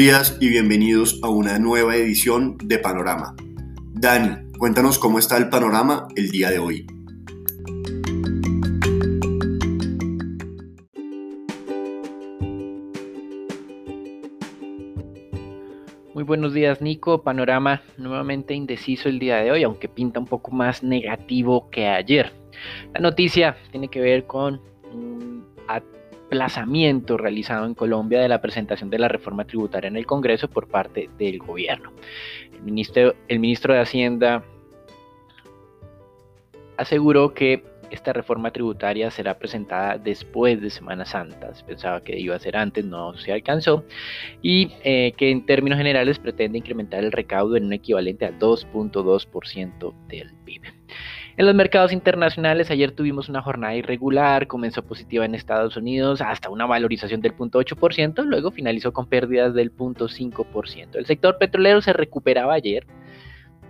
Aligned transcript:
Días 0.00 0.38
y 0.40 0.48
bienvenidos 0.48 1.20
a 1.22 1.28
una 1.28 1.58
nueva 1.58 1.94
edición 1.94 2.56
de 2.56 2.78
Panorama. 2.78 3.36
Dani, 3.92 4.50
cuéntanos 4.56 4.98
cómo 4.98 5.18
está 5.18 5.36
el 5.36 5.50
panorama 5.50 6.08
el 6.16 6.30
día 6.30 6.48
de 6.48 6.58
hoy. 6.58 6.86
Muy 16.14 16.24
buenos 16.24 16.54
días 16.54 16.80
Nico, 16.80 17.22
panorama 17.22 17.82
nuevamente 17.98 18.54
indeciso 18.54 19.10
el 19.10 19.18
día 19.18 19.36
de 19.42 19.50
hoy, 19.50 19.64
aunque 19.64 19.90
pinta 19.90 20.18
un 20.18 20.26
poco 20.26 20.50
más 20.50 20.82
negativo 20.82 21.68
que 21.68 21.86
ayer. 21.88 22.32
La 22.94 23.00
noticia 23.00 23.54
tiene 23.70 23.88
que 23.88 24.00
ver 24.00 24.26
con 24.26 24.62
un 24.94 25.44
desplazamiento 26.30 27.16
realizado 27.16 27.66
en 27.66 27.74
Colombia 27.74 28.20
de 28.20 28.28
la 28.28 28.40
presentación 28.40 28.88
de 28.88 28.98
la 28.98 29.08
reforma 29.08 29.44
tributaria 29.44 29.88
en 29.88 29.96
el 29.96 30.06
Congreso 30.06 30.48
por 30.48 30.68
parte 30.68 31.10
del 31.18 31.38
gobierno. 31.38 31.92
El 32.54 32.62
ministro, 32.62 33.14
el 33.26 33.40
ministro 33.40 33.74
de 33.74 33.80
Hacienda 33.80 34.44
aseguró 36.76 37.34
que 37.34 37.64
esta 37.90 38.12
reforma 38.12 38.52
tributaria 38.52 39.10
será 39.10 39.36
presentada 39.36 39.98
después 39.98 40.60
de 40.60 40.70
Semana 40.70 41.04
Santa. 41.04 41.52
Se 41.52 41.64
pensaba 41.64 42.00
que 42.00 42.16
iba 42.16 42.36
a 42.36 42.38
ser 42.38 42.56
antes, 42.56 42.84
no 42.84 43.14
se 43.14 43.32
alcanzó. 43.32 43.84
Y 44.40 44.70
eh, 44.84 45.12
que 45.16 45.32
en 45.32 45.44
términos 45.44 45.78
generales 45.78 46.20
pretende 46.20 46.58
incrementar 46.58 47.02
el 47.02 47.10
recaudo 47.10 47.56
en 47.56 47.64
un 47.64 47.72
equivalente 47.72 48.26
a 48.26 48.38
2.2% 48.38 49.92
del 50.06 50.32
PIB. 50.44 50.79
En 51.36 51.46
los 51.46 51.54
mercados 51.54 51.92
internacionales 51.92 52.70
ayer 52.70 52.92
tuvimos 52.92 53.28
una 53.28 53.40
jornada 53.40 53.74
irregular, 53.74 54.46
comenzó 54.46 54.82
positiva 54.82 55.24
en 55.24 55.34
Estados 55.34 55.76
Unidos 55.76 56.20
hasta 56.20 56.50
una 56.50 56.66
valorización 56.66 57.20
del 57.20 57.36
0.8%, 57.36 58.24
luego 58.24 58.50
finalizó 58.50 58.92
con 58.92 59.06
pérdidas 59.06 59.54
del 59.54 59.74
0.5%. 59.74 60.96
El 60.96 61.06
sector 61.06 61.38
petrolero 61.38 61.80
se 61.80 61.92
recuperaba 61.92 62.54
ayer 62.54 62.86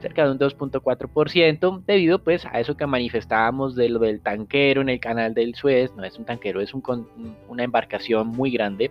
cerca 0.00 0.24
de 0.24 0.32
un 0.32 0.38
2.4% 0.38 1.84
debido 1.84 2.24
pues 2.24 2.46
a 2.46 2.58
eso 2.58 2.76
que 2.76 2.86
manifestábamos 2.86 3.74
de 3.74 3.90
lo 3.90 3.98
del 3.98 4.22
tanquero 4.22 4.80
en 4.80 4.88
el 4.88 4.98
canal 4.98 5.34
del 5.34 5.54
Suez, 5.54 5.94
no 5.94 6.04
es 6.04 6.18
un 6.18 6.24
tanquero, 6.24 6.62
es 6.62 6.72
una 6.74 7.62
embarcación 7.62 8.28
muy 8.28 8.50
grande 8.50 8.90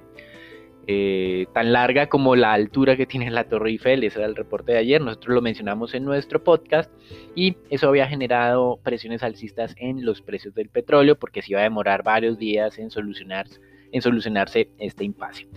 eh, 0.92 1.46
tan 1.54 1.72
larga 1.72 2.10
como 2.10 2.36
la 2.36 2.52
altura 2.52 2.98
que 2.98 3.06
tiene 3.06 3.30
la 3.30 3.44
Torre 3.44 3.70
Eiffel, 3.70 4.04
ese 4.04 4.18
era 4.18 4.28
el 4.28 4.36
reporte 4.36 4.72
de 4.72 4.80
ayer, 4.80 5.00
nosotros 5.00 5.36
lo 5.36 5.42
mencionamos 5.44 5.94
en 5.94 6.04
nuestro 6.04 6.44
podcast 6.44 6.92
y 7.36 7.56
eso 7.70 7.90
había 7.90 8.08
generado 8.08 8.80
presiones 8.82 9.22
alcistas 9.22 9.76
en 9.78 10.04
los 10.04 10.24
precios 10.24 10.56
del 10.56 10.70
petróleo 10.70 11.16
porque 11.16 11.44
se 11.44 11.52
iba 11.52 11.60
a 11.60 11.64
demorar 11.64 12.02
varios 12.02 12.40
días 12.40 12.80
en 12.80 12.90
solucionarse 12.90 13.62
en 13.92 14.02
solucionarse 14.02 14.72
este 14.80 15.04
impasse. 15.04 15.48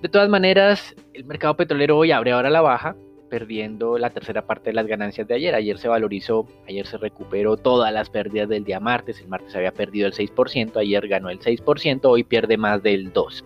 De 0.00 0.08
todas 0.08 0.30
maneras, 0.30 0.96
el 1.12 1.26
mercado 1.26 1.54
petrolero 1.54 1.98
hoy 1.98 2.10
abre 2.10 2.32
ahora 2.32 2.48
la 2.48 2.62
baja, 2.62 2.96
perdiendo 3.28 3.98
la 3.98 4.08
tercera 4.08 4.46
parte 4.46 4.70
de 4.70 4.74
las 4.74 4.86
ganancias 4.86 5.28
de 5.28 5.34
ayer. 5.34 5.54
Ayer 5.54 5.76
se 5.76 5.88
valorizó, 5.88 6.46
ayer 6.66 6.86
se 6.86 6.96
recuperó 6.96 7.58
todas 7.58 7.92
las 7.92 8.08
pérdidas 8.08 8.48
del 8.48 8.64
día 8.64 8.80
martes. 8.80 9.20
El 9.20 9.28
martes 9.28 9.54
había 9.54 9.72
perdido 9.72 10.06
el 10.06 10.14
6%, 10.14 10.78
ayer 10.78 11.08
ganó 11.08 11.28
el 11.28 11.40
6%, 11.40 12.00
hoy 12.04 12.24
pierde 12.24 12.56
más 12.56 12.82
del 12.82 13.12
2%. 13.12 13.44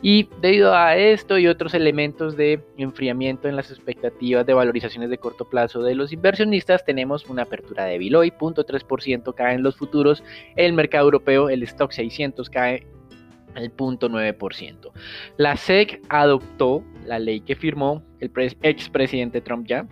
Y 0.00 0.28
debido 0.40 0.74
a 0.74 0.96
esto 0.96 1.38
y 1.38 1.48
otros 1.48 1.74
elementos 1.74 2.36
de 2.36 2.64
enfriamiento 2.76 3.48
en 3.48 3.56
las 3.56 3.70
expectativas 3.70 4.46
de 4.46 4.54
valorizaciones 4.54 5.10
de 5.10 5.18
corto 5.18 5.48
plazo 5.48 5.82
de 5.82 5.96
los 5.96 6.12
inversionistas, 6.12 6.84
tenemos 6.84 7.28
una 7.28 7.42
apertura 7.42 7.84
débil. 7.84 8.14
Hoy 8.14 8.30
0.3% 8.30 9.34
cae 9.34 9.54
en 9.54 9.62
los 9.62 9.76
futuros, 9.76 10.22
el 10.54 10.72
mercado 10.72 11.06
europeo, 11.06 11.48
el 11.48 11.64
stock 11.64 11.90
600 11.90 12.48
cae 12.48 12.86
el 13.56 13.74
0.9%. 13.74 14.92
La 15.36 15.56
SEC 15.56 16.00
adoptó 16.08 16.84
la 17.04 17.18
ley 17.18 17.40
que 17.40 17.56
firmó 17.56 18.02
el 18.20 18.30
expresidente 18.62 19.40
Trump 19.40 19.66
ya 19.66 19.86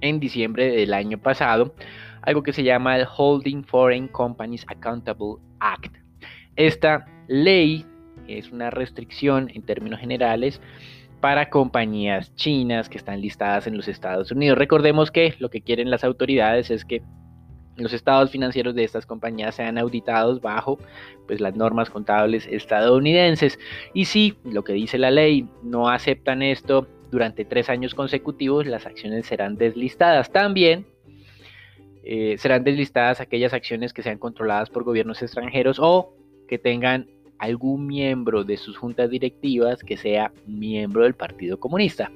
en 0.00 0.20
diciembre 0.20 0.70
del 0.70 0.92
año 0.92 1.18
pasado, 1.18 1.74
algo 2.22 2.42
que 2.42 2.52
se 2.52 2.62
llama 2.62 2.96
el 2.96 3.06
Holding 3.16 3.64
Foreign 3.64 4.08
Companies 4.08 4.64
Accountable 4.68 5.36
Act. 5.60 5.96
Esta 6.56 7.06
ley 7.28 7.84
es 8.28 8.52
una 8.52 8.70
restricción 8.70 9.50
en 9.54 9.62
términos 9.62 10.00
generales 10.00 10.60
para 11.20 11.50
compañías 11.50 12.34
chinas 12.36 12.88
que 12.88 12.98
están 12.98 13.20
listadas 13.20 13.66
en 13.66 13.76
los 13.76 13.88
Estados 13.88 14.30
Unidos. 14.30 14.58
Recordemos 14.58 15.10
que 15.10 15.34
lo 15.38 15.50
que 15.50 15.62
quieren 15.62 15.90
las 15.90 16.04
autoridades 16.04 16.70
es 16.70 16.84
que 16.84 17.02
los 17.76 17.92
estados 17.92 18.30
financieros 18.30 18.74
de 18.74 18.84
estas 18.84 19.06
compañías 19.06 19.54
sean 19.54 19.78
auditados 19.78 20.40
bajo 20.40 20.78
pues, 21.26 21.40
las 21.40 21.54
normas 21.56 21.90
contables 21.90 22.46
estadounidenses. 22.46 23.58
Y 23.94 24.04
si 24.04 24.36
lo 24.44 24.64
que 24.64 24.72
dice 24.72 24.98
la 24.98 25.10
ley 25.10 25.48
no 25.62 25.88
aceptan 25.88 26.42
esto 26.42 26.86
durante 27.10 27.44
tres 27.44 27.70
años 27.70 27.94
consecutivos, 27.94 28.66
las 28.66 28.86
acciones 28.86 29.26
serán 29.26 29.56
deslistadas. 29.56 30.30
También 30.30 30.86
eh, 32.04 32.36
serán 32.38 32.64
deslistadas 32.64 33.20
aquellas 33.20 33.52
acciones 33.52 33.92
que 33.92 34.02
sean 34.02 34.18
controladas 34.18 34.70
por 34.70 34.84
gobiernos 34.84 35.22
extranjeros 35.22 35.78
o 35.80 36.14
que 36.48 36.58
tengan 36.58 37.06
algún 37.38 37.86
miembro 37.86 38.44
de 38.44 38.56
sus 38.56 38.76
juntas 38.76 39.10
directivas 39.10 39.82
que 39.82 39.96
sea 39.96 40.32
miembro 40.46 41.04
del 41.04 41.14
Partido 41.14 41.58
Comunista 41.58 42.10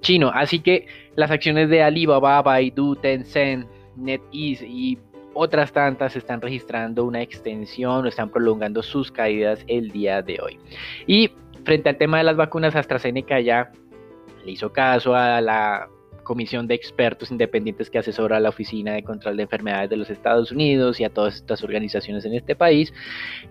Chino. 0.00 0.30
Así 0.34 0.60
que 0.60 0.86
las 1.14 1.30
acciones 1.30 1.68
de 1.68 1.82
Alibaba, 1.82 2.42
Baidu, 2.42 2.96
Tencent, 2.96 3.66
NetEase 3.96 4.66
y 4.66 4.98
otras 5.34 5.72
tantas 5.72 6.16
están 6.16 6.40
registrando 6.40 7.04
una 7.04 7.22
extensión 7.22 8.04
o 8.04 8.08
están 8.08 8.30
prolongando 8.30 8.82
sus 8.82 9.12
caídas 9.12 9.64
el 9.68 9.90
día 9.90 10.22
de 10.22 10.38
hoy. 10.42 10.58
Y 11.06 11.30
frente 11.64 11.88
al 11.90 11.98
tema 11.98 12.18
de 12.18 12.24
las 12.24 12.36
vacunas, 12.36 12.74
AstraZeneca 12.74 13.40
ya 13.40 13.70
le 14.44 14.52
hizo 14.52 14.72
caso 14.72 15.14
a 15.14 15.40
la 15.40 15.88
comisión 16.26 16.66
de 16.66 16.74
expertos 16.74 17.30
independientes 17.30 17.88
que 17.88 17.98
asesora 17.98 18.36
a 18.36 18.40
la 18.40 18.50
Oficina 18.50 18.94
de 18.94 19.04
Control 19.04 19.36
de 19.36 19.44
Enfermedades 19.44 19.88
de 19.88 19.96
los 19.96 20.10
Estados 20.10 20.50
Unidos 20.50 21.00
y 21.00 21.04
a 21.04 21.10
todas 21.10 21.36
estas 21.36 21.62
organizaciones 21.62 22.24
en 22.24 22.34
este 22.34 22.56
país 22.56 22.92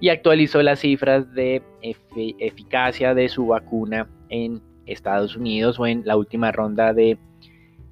y 0.01 0.09
actualizó 0.09 0.61
las 0.61 0.81
cifras 0.81 1.33
de 1.33 1.63
eficacia 1.81 3.15
de 3.15 3.29
su 3.29 3.47
vacuna 3.47 4.07
en 4.29 4.61
Estados 4.85 5.37
Unidos 5.37 5.79
o 5.79 5.87
en 5.87 6.03
la 6.05 6.17
última 6.17 6.51
ronda 6.51 6.93
de 6.93 7.17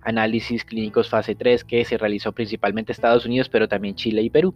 análisis 0.01 0.65
clínicos 0.65 1.09
fase 1.09 1.33
3 1.33 1.63
que 1.63 1.85
se 1.85 1.97
realizó 1.97 2.33
principalmente 2.33 2.91
en 2.91 2.95
Estados 2.95 3.25
Unidos, 3.25 3.47
pero 3.47 3.69
también 3.69 3.95
Chile 3.95 4.21
y 4.21 4.29
Perú. 4.29 4.53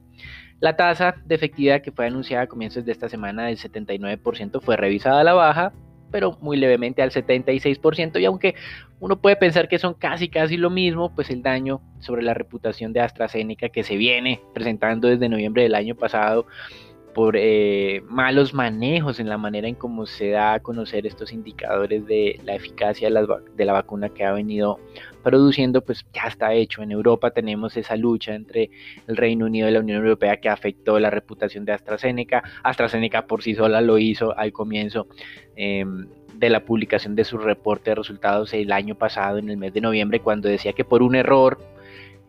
La 0.59 0.75
tasa 0.75 1.16
de 1.25 1.35
efectividad 1.35 1.81
que 1.81 1.93
fue 1.93 2.05
anunciada 2.05 2.43
a 2.43 2.47
comienzos 2.47 2.83
de 2.83 2.91
esta 2.91 3.07
semana 3.07 3.45
del 3.45 3.57
79% 3.57 4.59
fue 4.59 4.75
revisada 4.75 5.21
a 5.21 5.23
la 5.23 5.33
baja 5.33 5.71
pero 6.12 6.38
muy 6.41 6.57
levemente 6.57 7.01
al 7.01 7.12
76%, 7.12 8.19
y 8.19 8.25
aunque 8.25 8.56
uno 9.00 9.19
puede 9.19 9.35
pensar 9.35 9.68
que 9.68 9.79
son 9.79 9.94
casi 9.94 10.29
casi 10.29 10.57
lo 10.57 10.69
mismo, 10.69 11.13
pues 11.13 11.29
el 11.29 11.44
daño 11.44 11.81
sobre 12.00 12.23
la 12.23 12.34
reputación 12.34 12.94
de 12.94 13.01
AstraZeneca 13.01 13.69
que 13.69 13.84
se 13.84 13.95
viene 13.95 14.41
presentando 14.53 15.07
desde 15.07 15.29
noviembre 15.29 15.63
del 15.63 15.75
año 15.75 15.96
pasado 15.96 16.47
por 17.17 17.35
eh, 17.35 18.03
malos 18.09 18.53
manejos 18.53 19.19
en 19.19 19.28
la 19.28 19.39
manera 19.39 19.67
en 19.67 19.73
cómo 19.73 20.05
se 20.05 20.29
da 20.29 20.53
a 20.53 20.59
conocer 20.59 21.07
estos 21.07 21.33
indicadores 21.33 22.05
de 22.05 22.39
la 22.44 22.53
eficacia 22.53 23.09
de 23.09 23.66
la, 23.66 23.73
vacuna 23.73 24.09
que 24.09 24.23
ha 24.23 24.33
venido 24.33 24.79
produciendo, 25.23 25.81
pues 25.81 26.05
ya 26.13 26.28
está 26.28 26.53
hecho. 26.53 26.83
En 26.83 26.91
Europa 26.91 27.31
tenemos 27.31 27.75
esa 27.75 27.95
lucha 27.95 28.35
entre 28.35 28.69
el 29.07 29.17
Reino 29.17 29.47
Unido 29.47 29.67
y 29.67 29.72
la 29.72 29.79
Unión 29.79 29.97
Europea 29.97 30.38
que 30.38 30.47
afectó 30.47 31.00
la 31.00 31.09
reputación 31.09 31.66
de 31.66 31.72
AstraZeneca. 31.72 32.44
AstraZeneca 32.61 33.25
por 33.25 33.41
sí 33.41 33.55
sola 33.55 33.81
lo 33.81 33.97
hizo 33.97 34.38
al 34.38 34.51
comienzo. 34.53 35.07
Em, 35.55 36.05
de 36.35 36.52
la 36.52 36.66
publicación 36.66 37.16
de 37.16 37.23
su 37.23 37.40
reporte 37.40 37.90
de 37.90 37.96
resultados 37.96 38.53
el 38.53 38.72
año 38.72 38.93
pasado, 38.93 39.40
en 39.40 39.49
el 39.49 39.58
mes 39.58 39.73
de 39.73 39.81
noviembre, 39.81 40.19
cuando 40.19 40.49
decía 40.49 40.73
que 40.73 40.85
por 40.85 41.02
un 41.02 41.16
error 41.16 41.58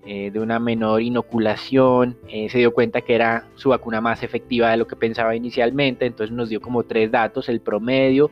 eh, 0.06 0.30
de 0.30 0.40
una 0.40 0.58
menor 0.58 1.02
inoculación, 1.02 2.16
eh, 2.28 2.48
se 2.48 2.58
dio 2.58 2.72
cuenta 2.72 3.00
que 3.00 3.14
era 3.14 3.46
su 3.56 3.70
vacuna 3.70 4.00
más 4.00 4.22
efectiva 4.22 4.70
de 4.70 4.76
lo 4.76 4.86
que 4.86 4.96
pensaba 4.96 5.34
inicialmente, 5.34 6.06
entonces 6.06 6.34
nos 6.34 6.48
dio 6.48 6.60
como 6.60 6.84
tres 6.84 7.10
datos, 7.10 7.48
el 7.48 7.60
promedio, 7.60 8.30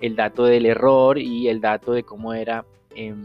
el 0.00 0.14
dato 0.14 0.44
del 0.44 0.66
error 0.66 1.18
y 1.18 1.48
el 1.48 1.60
dato 1.60 1.92
de 1.92 2.02
cómo 2.02 2.34
era 2.34 2.64
em, 2.94 3.24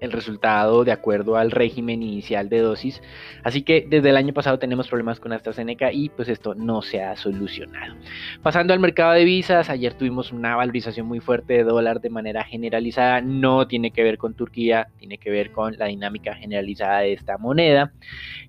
el 0.00 0.12
resultado 0.12 0.84
de 0.84 0.92
acuerdo 0.92 1.36
al 1.36 1.50
régimen 1.50 2.02
inicial 2.02 2.48
de 2.48 2.60
dosis. 2.60 3.02
Así 3.42 3.62
que 3.62 3.86
desde 3.88 4.10
el 4.10 4.16
año 4.16 4.34
pasado 4.34 4.58
tenemos 4.58 4.88
problemas 4.88 5.20
con 5.20 5.32
AstraZeneca 5.32 5.92
y 5.92 6.08
pues 6.10 6.28
esto 6.28 6.54
no 6.54 6.82
se 6.82 7.02
ha 7.02 7.16
solucionado. 7.16 7.94
Pasando 8.42 8.72
al 8.72 8.80
mercado 8.80 9.12
de 9.12 9.24
visas, 9.24 9.70
ayer 9.70 9.94
tuvimos 9.94 10.32
una 10.32 10.56
valorización 10.56 11.06
muy 11.06 11.20
fuerte 11.20 11.54
de 11.54 11.64
dólar 11.64 12.00
de 12.00 12.10
manera 12.10 12.44
generalizada. 12.44 13.20
No 13.20 13.66
tiene 13.66 13.90
que 13.90 14.02
ver 14.02 14.18
con 14.18 14.34
Turquía, 14.34 14.88
tiene 14.98 15.18
que 15.18 15.30
ver 15.30 15.52
con 15.52 15.76
la 15.78 15.86
dinámica 15.86 16.34
generalizada 16.34 17.00
de 17.00 17.12
esta 17.12 17.38
moneda. 17.38 17.92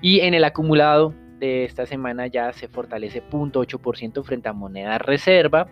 Y 0.01 0.21
en 0.21 0.33
el 0.33 0.44
acumulado 0.44 1.13
de 1.39 1.65
esta 1.65 1.85
semana 1.85 2.27
ya 2.27 2.51
se 2.53 2.67
fortalece 2.67 3.23
0.8% 3.23 4.23
frente 4.23 4.49
a 4.49 4.53
moneda 4.53 4.97
reserva 4.97 5.67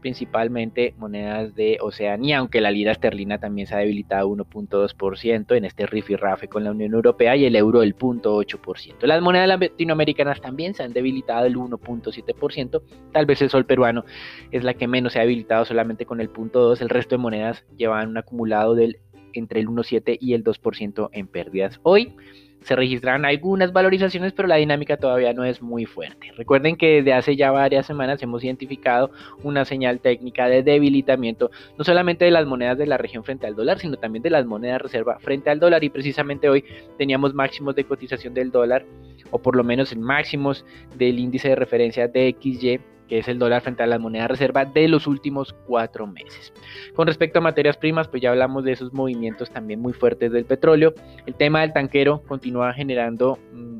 principalmente 0.00 0.94
monedas 0.98 1.54
de 1.54 1.78
Oceanía, 1.80 2.38
aunque 2.38 2.60
la 2.60 2.70
lira 2.70 2.92
esterlina 2.92 3.38
también 3.38 3.66
se 3.66 3.74
ha 3.74 3.78
debilitado 3.78 4.28
1.2% 4.28 5.56
en 5.56 5.64
este 5.64 5.86
rifirrafe 5.86 6.48
con 6.48 6.64
la 6.64 6.70
Unión 6.70 6.94
Europea 6.94 7.36
y 7.36 7.44
el 7.44 7.56
euro 7.56 7.82
el 7.82 7.96
0.8%. 7.96 9.06
Las 9.06 9.22
monedas 9.22 9.48
latinoamericanas 9.48 10.40
también 10.40 10.74
se 10.74 10.82
han 10.82 10.92
debilitado 10.92 11.46
el 11.46 11.56
1.7%, 11.56 12.82
tal 13.12 13.26
vez 13.26 13.42
el 13.42 13.50
sol 13.50 13.66
peruano 13.66 14.04
es 14.50 14.64
la 14.64 14.74
que 14.74 14.86
menos 14.86 15.12
se 15.12 15.18
ha 15.18 15.22
debilitado 15.22 15.64
solamente 15.64 16.06
con 16.06 16.20
el 16.20 16.32
0.2%, 16.32 16.80
el 16.80 16.88
resto 16.88 17.16
de 17.16 17.22
monedas 17.22 17.64
llevan 17.76 18.08
un 18.08 18.18
acumulado 18.18 18.74
del 18.74 18.98
entre 19.34 19.60
el 19.60 19.68
1.7 19.68 20.18
y 20.20 20.34
el 20.34 20.42
2% 20.42 21.10
en 21.12 21.26
pérdidas. 21.26 21.80
Hoy 21.82 22.14
se 22.62 22.76
registraron 22.76 23.24
algunas 23.24 23.72
valorizaciones, 23.72 24.32
pero 24.32 24.48
la 24.48 24.56
dinámica 24.56 24.96
todavía 24.96 25.32
no 25.32 25.44
es 25.44 25.62
muy 25.62 25.86
fuerte. 25.86 26.32
Recuerden 26.36 26.76
que 26.76 26.96
desde 26.96 27.12
hace 27.12 27.36
ya 27.36 27.50
varias 27.50 27.86
semanas 27.86 28.22
hemos 28.22 28.44
identificado 28.44 29.10
una 29.42 29.64
señal 29.64 30.00
técnica 30.00 30.48
de 30.48 30.62
debilitamiento, 30.62 31.50
no 31.76 31.84
solamente 31.84 32.24
de 32.24 32.30
las 32.30 32.46
monedas 32.46 32.78
de 32.78 32.86
la 32.86 32.98
región 32.98 33.24
frente 33.24 33.46
al 33.46 33.54
dólar, 33.54 33.78
sino 33.78 33.96
también 33.96 34.22
de 34.22 34.30
las 34.30 34.46
monedas 34.46 34.82
reserva 34.82 35.18
frente 35.18 35.50
al 35.50 35.60
dólar. 35.60 35.84
Y 35.84 35.90
precisamente 35.90 36.48
hoy 36.48 36.64
teníamos 36.96 37.34
máximos 37.34 37.74
de 37.74 37.84
cotización 37.84 38.34
del 38.34 38.50
dólar, 38.50 38.84
o 39.30 39.38
por 39.38 39.56
lo 39.56 39.64
menos 39.64 39.92
en 39.92 40.02
máximos 40.02 40.64
del 40.96 41.18
índice 41.18 41.48
de 41.48 41.56
referencia 41.56 42.08
de 42.08 42.36
XY 42.40 42.80
que 43.08 43.18
es 43.18 43.28
el 43.28 43.38
dólar 43.38 43.62
frente 43.62 43.82
a 43.82 43.86
la 43.86 43.98
moneda 43.98 44.28
reserva 44.28 44.64
de 44.64 44.88
los 44.88 45.06
últimos 45.06 45.54
cuatro 45.66 46.06
meses. 46.06 46.52
Con 46.94 47.06
respecto 47.06 47.38
a 47.38 47.42
materias 47.42 47.76
primas, 47.76 48.08
pues 48.08 48.22
ya 48.22 48.30
hablamos 48.30 48.64
de 48.64 48.72
esos 48.72 48.92
movimientos 48.92 49.50
también 49.50 49.80
muy 49.80 49.92
fuertes 49.92 50.30
del 50.30 50.44
petróleo. 50.44 50.94
El 51.26 51.34
tema 51.34 51.62
del 51.62 51.72
tanquero 51.72 52.22
continúa 52.26 52.72
generando... 52.72 53.38
Mm, 53.52 53.78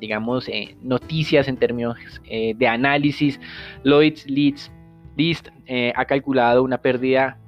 digamos, 0.00 0.48
eh, 0.48 0.76
noticias 0.80 1.48
en 1.48 1.56
términos 1.56 1.96
eh, 2.24 2.54
de 2.56 2.68
análisis. 2.68 3.40
Lloyds 3.82 4.30
Leeds 4.30 4.70
List 5.16 5.48
eh, 5.66 5.92
ha 5.96 6.04
calculado 6.04 6.62
una 6.62 6.78
pérdida 6.78 7.38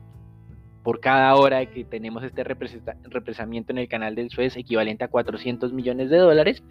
por 0.82 0.98
cada 0.98 1.34
hora 1.36 1.64
que 1.66 1.84
tenemos 1.84 2.24
este 2.24 2.42
represamiento 2.42 3.70
en 3.72 3.78
el 3.78 3.88
canal 3.88 4.14
del 4.14 4.30
Suez 4.30 4.56
equivalente 4.56 5.04
a 5.04 5.08
400 5.08 5.72
millones 5.72 6.10
de 6.10 6.16
dólares. 6.16 6.62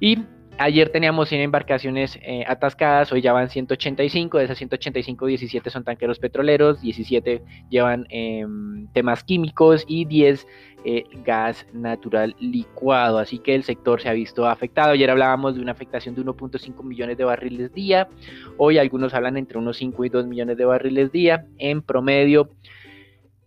Y 0.00 0.18
Ayer 0.58 0.90
teníamos 0.90 1.30
100 1.30 1.40
embarcaciones 1.40 2.18
eh, 2.22 2.44
atascadas, 2.46 3.10
hoy 3.10 3.22
ya 3.22 3.32
van 3.32 3.48
185, 3.48 4.38
de 4.38 4.44
esas 4.44 4.58
185, 4.58 5.26
17 5.26 5.70
son 5.70 5.82
tanqueros 5.82 6.18
petroleros, 6.18 6.80
17 6.82 7.42
llevan 7.70 8.06
em, 8.10 8.86
temas 8.88 9.24
químicos 9.24 9.84
y 9.88 10.04
10 10.04 10.46
eh, 10.84 11.04
gas 11.24 11.66
natural 11.72 12.36
licuado, 12.38 13.18
así 13.18 13.38
que 13.38 13.54
el 13.54 13.64
sector 13.64 14.00
se 14.02 14.10
ha 14.10 14.12
visto 14.12 14.46
afectado. 14.46 14.92
Ayer 14.92 15.10
hablábamos 15.10 15.54
de 15.54 15.62
una 15.62 15.72
afectación 15.72 16.14
de 16.14 16.22
1.5 16.22 16.84
millones 16.84 17.16
de 17.16 17.24
barriles 17.24 17.72
día, 17.72 18.08
hoy 18.58 18.78
algunos 18.78 19.14
hablan 19.14 19.38
entre 19.38 19.58
unos 19.58 19.78
5 19.78 20.04
y 20.04 20.08
2 20.10 20.26
millones 20.26 20.58
de 20.58 20.64
barriles 20.66 21.10
día, 21.10 21.46
en 21.58 21.80
promedio 21.82 22.50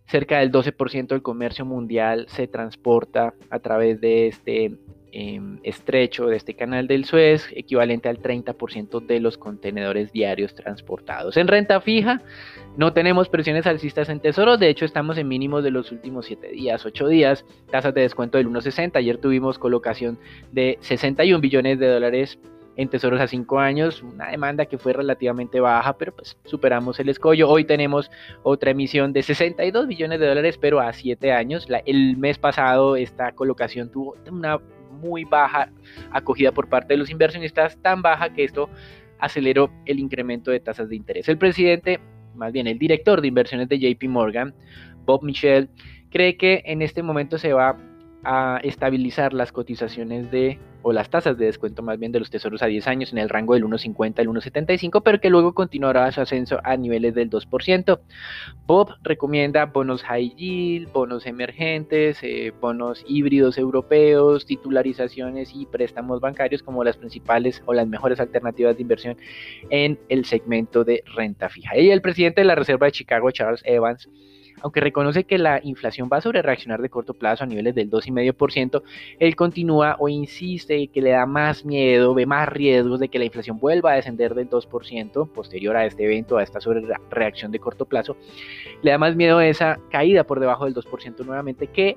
cerca 0.08 0.38
del 0.38 0.52
12% 0.52 1.08
del 1.08 1.22
comercio 1.22 1.64
mundial 1.64 2.26
se 2.28 2.46
transporta 2.46 3.34
a 3.50 3.58
través 3.58 4.00
de 4.00 4.28
este 4.28 4.76
Em, 5.12 5.60
estrecho 5.62 6.26
de 6.26 6.36
este 6.36 6.54
canal 6.54 6.88
del 6.88 7.04
Suez, 7.04 7.48
equivalente 7.54 8.08
al 8.08 8.18
30% 8.18 9.00
de 9.00 9.20
los 9.20 9.38
contenedores 9.38 10.12
diarios 10.12 10.54
transportados. 10.54 11.36
En 11.36 11.46
renta 11.46 11.80
fija, 11.80 12.20
no 12.76 12.92
tenemos 12.92 13.28
presiones 13.28 13.66
alcistas 13.66 14.08
en 14.08 14.20
tesoros, 14.20 14.58
de 14.58 14.68
hecho 14.68 14.84
estamos 14.84 15.16
en 15.16 15.28
mínimos 15.28 15.62
de 15.62 15.70
los 15.70 15.92
últimos 15.92 16.26
7 16.26 16.48
días, 16.48 16.84
8 16.84 17.08
días, 17.08 17.46
tasas 17.70 17.94
de 17.94 18.02
descuento 18.02 18.36
del 18.36 18.48
1.60, 18.48 18.96
ayer 18.96 19.18
tuvimos 19.18 19.58
colocación 19.58 20.18
de 20.52 20.76
61 20.80 21.40
billones 21.40 21.78
de 21.78 21.86
dólares 21.86 22.38
en 22.76 22.88
tesoros 22.88 23.20
a 23.20 23.28
5 23.28 23.58
años, 23.58 24.02
una 24.02 24.30
demanda 24.30 24.66
que 24.66 24.76
fue 24.76 24.92
relativamente 24.92 25.60
baja, 25.60 25.96
pero 25.96 26.14
pues 26.14 26.36
superamos 26.44 27.00
el 27.00 27.08
escollo. 27.08 27.48
Hoy 27.48 27.64
tenemos 27.64 28.10
otra 28.42 28.72
emisión 28.72 29.12
de 29.12 29.22
62 29.22 29.86
billones 29.86 30.20
de 30.20 30.26
dólares, 30.26 30.58
pero 30.58 30.80
a 30.80 30.92
7 30.92 31.32
años. 31.32 31.66
el 31.86 32.18
mes 32.18 32.38
pasado 32.38 32.96
esta 32.96 33.32
colocación 33.32 33.90
tuvo 33.90 34.14
una 34.30 34.58
muy 34.96 35.24
baja 35.24 35.70
acogida 36.10 36.52
por 36.52 36.68
parte 36.68 36.94
de 36.94 36.98
los 36.98 37.10
inversionistas, 37.10 37.80
tan 37.82 38.02
baja 38.02 38.32
que 38.32 38.44
esto 38.44 38.68
aceleró 39.18 39.70
el 39.86 39.98
incremento 39.98 40.50
de 40.50 40.60
tasas 40.60 40.88
de 40.88 40.96
interés. 40.96 41.28
El 41.28 41.38
presidente, 41.38 42.00
más 42.34 42.52
bien 42.52 42.66
el 42.66 42.78
director 42.78 43.20
de 43.20 43.28
inversiones 43.28 43.68
de 43.68 43.78
JP 43.78 44.04
Morgan, 44.08 44.54
Bob 45.04 45.22
Michel, 45.22 45.68
cree 46.10 46.36
que 46.36 46.62
en 46.66 46.82
este 46.82 47.02
momento 47.02 47.38
se 47.38 47.52
va 47.52 47.76
a 48.24 48.60
estabilizar 48.62 49.32
las 49.32 49.52
cotizaciones 49.52 50.30
de, 50.30 50.58
o 50.88 50.92
las 50.92 51.10
tasas 51.10 51.36
de 51.36 51.46
descuento 51.46 51.82
más 51.82 51.98
bien 51.98 52.12
de 52.12 52.20
los 52.20 52.30
tesoros 52.30 52.62
a 52.62 52.66
10 52.66 52.86
años 52.86 53.10
en 53.10 53.18
el 53.18 53.28
rango 53.28 53.54
del 53.54 53.64
1,50 53.64 54.20
al 54.20 54.28
1,75, 54.28 55.02
pero 55.02 55.20
que 55.20 55.30
luego 55.30 55.52
continuará 55.52 56.12
su 56.12 56.20
ascenso 56.20 56.60
a 56.62 56.76
niveles 56.76 57.12
del 57.12 57.28
2%. 57.28 57.98
Bob 58.68 58.90
recomienda 59.02 59.66
bonos 59.66 60.04
high 60.04 60.32
yield, 60.36 60.92
bonos 60.92 61.26
emergentes, 61.26 62.22
eh, 62.22 62.52
bonos 62.60 63.04
híbridos 63.08 63.58
europeos, 63.58 64.46
titularizaciones 64.46 65.50
y 65.56 65.66
préstamos 65.66 66.20
bancarios 66.20 66.62
como 66.62 66.84
las 66.84 66.96
principales 66.96 67.64
o 67.66 67.74
las 67.74 67.88
mejores 67.88 68.20
alternativas 68.20 68.76
de 68.76 68.82
inversión 68.82 69.16
en 69.70 69.98
el 70.08 70.24
segmento 70.24 70.84
de 70.84 71.02
renta 71.16 71.48
fija. 71.48 71.76
Y 71.76 71.90
el 71.90 72.00
presidente 72.00 72.42
de 72.42 72.46
la 72.46 72.54
Reserva 72.54 72.86
de 72.86 72.92
Chicago, 72.92 73.32
Charles 73.32 73.62
Evans, 73.64 74.08
aunque 74.62 74.80
reconoce 74.80 75.24
que 75.24 75.38
la 75.38 75.60
inflación 75.62 76.08
va 76.12 76.18
a 76.18 76.20
sobre 76.20 76.42
reaccionar 76.42 76.80
de 76.82 76.88
corto 76.88 77.14
plazo 77.14 77.44
a 77.44 77.46
niveles 77.46 77.74
del 77.74 77.90
2,5%, 77.90 78.82
él 79.18 79.36
continúa 79.36 79.96
o 79.98 80.08
insiste 80.08 80.88
que 80.88 81.02
le 81.02 81.10
da 81.10 81.26
más 81.26 81.64
miedo, 81.64 82.14
ve 82.14 82.26
más 82.26 82.48
riesgos 82.48 83.00
de 83.00 83.08
que 83.08 83.18
la 83.18 83.24
inflación 83.24 83.58
vuelva 83.58 83.92
a 83.92 83.96
descender 83.96 84.34
del 84.34 84.48
2% 84.48 85.28
posterior 85.30 85.76
a 85.76 85.86
este 85.86 86.04
evento, 86.04 86.38
a 86.38 86.42
esta 86.42 86.60
sobre 86.60 86.82
reacción 87.10 87.52
de 87.52 87.58
corto 87.58 87.84
plazo. 87.84 88.16
Le 88.82 88.90
da 88.90 88.98
más 88.98 89.16
miedo 89.16 89.40
esa 89.40 89.78
caída 89.90 90.24
por 90.24 90.40
debajo 90.40 90.64
del 90.64 90.74
2% 90.74 91.24
nuevamente 91.24 91.68
que 91.68 91.96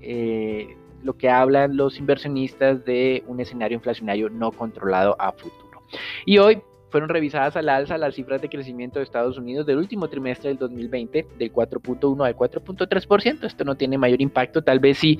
eh, 0.00 0.76
lo 1.02 1.16
que 1.16 1.28
hablan 1.28 1.76
los 1.76 1.98
inversionistas 1.98 2.84
de 2.84 3.22
un 3.26 3.40
escenario 3.40 3.76
inflacionario 3.76 4.28
no 4.30 4.52
controlado 4.52 5.16
a 5.18 5.32
futuro. 5.32 5.82
Y 6.24 6.38
hoy 6.38 6.62
fueron 6.92 7.08
revisadas 7.08 7.56
al 7.56 7.68
alza 7.70 7.98
las 7.98 8.14
cifras 8.14 8.40
de 8.42 8.48
crecimiento 8.48 8.98
de 8.98 9.04
Estados 9.04 9.38
Unidos 9.38 9.66
del 9.66 9.78
último 9.78 10.08
trimestre 10.08 10.50
del 10.50 10.58
2020 10.58 11.26
del 11.38 11.52
4.1 11.52 12.24
al 12.24 12.36
4.3%. 12.36 13.44
Esto 13.44 13.64
no 13.64 13.74
tiene 13.74 13.98
mayor 13.98 14.20
impacto, 14.20 14.62
tal 14.62 14.78
vez 14.78 14.98
sí. 14.98 15.18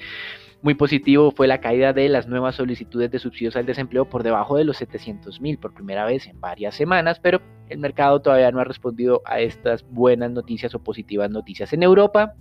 Muy 0.60 0.74
positivo 0.74 1.32
fue 1.32 1.48
la 1.48 1.60
caída 1.60 1.92
de 1.92 2.08
las 2.08 2.28
nuevas 2.28 2.54
solicitudes 2.54 3.10
de 3.10 3.18
subsidios 3.18 3.56
al 3.56 3.66
desempleo 3.66 4.04
por 4.04 4.22
debajo 4.22 4.56
de 4.56 4.64
los 4.64 4.76
700 4.76 5.40
mil 5.40 5.58
por 5.58 5.74
primera 5.74 6.04
vez 6.04 6.28
en 6.28 6.40
varias 6.40 6.76
semanas, 6.76 7.18
pero 7.18 7.40
el 7.68 7.78
mercado 7.78 8.20
todavía 8.22 8.52
no 8.52 8.60
ha 8.60 8.64
respondido 8.64 9.22
a 9.24 9.40
estas 9.40 9.84
buenas 9.90 10.30
noticias 10.30 10.72
o 10.76 10.78
positivas 10.78 11.30
noticias. 11.30 11.72
En 11.72 11.82
Europa, 11.82 12.34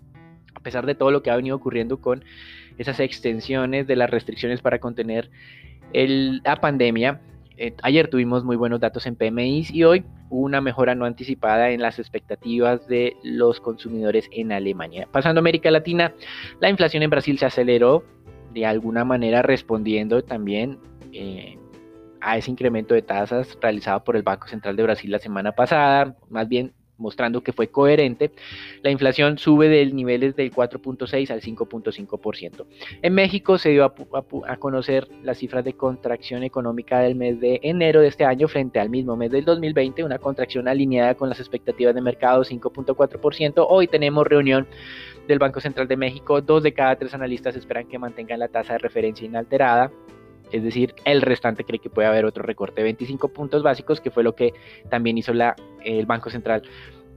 a 0.54 0.60
pesar 0.60 0.86
de 0.86 0.94
todo 0.94 1.10
lo 1.10 1.24
que 1.24 1.32
ha 1.32 1.36
venido 1.36 1.56
ocurriendo 1.56 2.00
con 2.00 2.24
esas 2.78 3.00
extensiones 3.00 3.88
de 3.88 3.96
las 3.96 4.10
restricciones 4.10 4.62
para 4.62 4.80
contener 4.80 5.32
la 5.94 6.58
pandemia, 6.58 7.22
eh, 7.62 7.76
ayer 7.84 8.08
tuvimos 8.08 8.44
muy 8.44 8.56
buenos 8.56 8.80
datos 8.80 9.06
en 9.06 9.16
PMI 9.16 9.68
y 9.72 9.84
hoy 9.84 10.04
una 10.32 10.62
mejora 10.62 10.96
no 10.96 11.06
anticipada 11.06 11.70
en 11.70 11.80
las 11.80 12.00
expectativas 12.00 12.88
de 12.88 13.16
los 13.22 13.60
consumidores 13.60 14.28
en 14.32 14.52
Alemania. 14.52 15.08
Pasando 15.12 15.38
a 15.38 15.42
América 15.42 15.70
Latina, 15.70 16.12
la 16.60 16.72
inflación 16.72 17.04
en 17.04 17.12
Brasil 17.12 17.38
se 17.38 17.46
aceleró 17.46 18.04
de 18.52 18.66
alguna 18.66 19.06
manera 19.06 19.44
respondiendo 19.44 20.24
también 20.24 20.80
eh, 21.14 21.60
a 22.20 22.36
ese 22.36 22.50
incremento 22.50 22.96
de 22.96 23.04
tasas 23.04 23.56
realizado 23.62 24.04
por 24.04 24.16
el 24.16 24.24
Banco 24.24 24.48
Central 24.48 24.76
de 24.76 24.82
Brasil 24.82 25.12
la 25.12 25.20
semana 25.20 25.52
pasada, 25.52 26.16
más 26.32 26.48
bien 26.48 26.74
mostrando 27.02 27.42
que 27.42 27.52
fue 27.52 27.68
coherente, 27.68 28.32
la 28.82 28.92
inflación 28.92 29.38
sube 29.38 29.68
del 29.68 29.96
niveles 29.96 30.36
del 30.36 30.52
4.6 30.52 31.30
al 31.32 31.42
5.5%. 31.42 32.66
En 33.02 33.14
México 33.14 33.58
se 33.58 33.70
dio 33.70 33.84
a, 33.86 34.58
conocer 34.58 35.08
las 35.24 35.38
cifras 35.40 35.66
de 35.66 35.74
contracción 35.74 36.44
económica 36.44 37.00
del 37.00 37.16
mes 37.16 37.40
de 37.40 37.60
enero 37.64 38.02
de 38.02 38.08
este 38.08 38.26
año 38.26 38.48
frente 38.48 38.80
al 38.80 38.90
mismo 38.90 39.16
mes 39.16 39.32
del 39.32 39.46
2020, 39.46 40.04
una 40.04 40.20
contracción 40.20 40.68
alineada 40.68 41.16
con 41.16 41.30
las 41.30 41.40
expectativas 41.40 41.96
de 41.96 42.02
mercado 42.02 42.44
5.4%. 42.44 43.66
Hoy 43.68 43.88
tenemos 43.88 44.26
reunión 44.26 44.68
del 45.28 45.40
Banco 45.40 45.60
Central 45.60 45.88
de 45.88 45.98
México, 45.98 46.42
dos 46.42 46.64
de 46.64 46.74
cada 46.74 46.96
tres 46.96 47.14
analistas 47.14 47.56
esperan 47.56 47.88
que 47.88 48.00
mantengan 48.00 48.40
la 48.40 48.48
tasa 48.48 48.74
de 48.74 48.80
referencia 48.80 49.26
inalterada. 49.26 49.92
Es 50.52 50.64
decir, 50.64 50.94
el 51.06 51.22
restante 51.22 51.64
cree 51.64 51.80
que 51.80 51.90
puede 51.90 52.08
haber 52.08 52.26
otro 52.26 52.44
recorte 52.44 52.82
de 52.82 52.84
25 52.84 53.30
puntos 53.30 53.64
básicos, 53.64 54.02
que 54.02 54.12
fue 54.12 54.24
lo 54.24 54.36
que 54.36 54.54
también 54.90 55.18
hizo 55.18 55.32
el 55.84 56.06
Banco 56.06 56.30
Central 56.30 56.64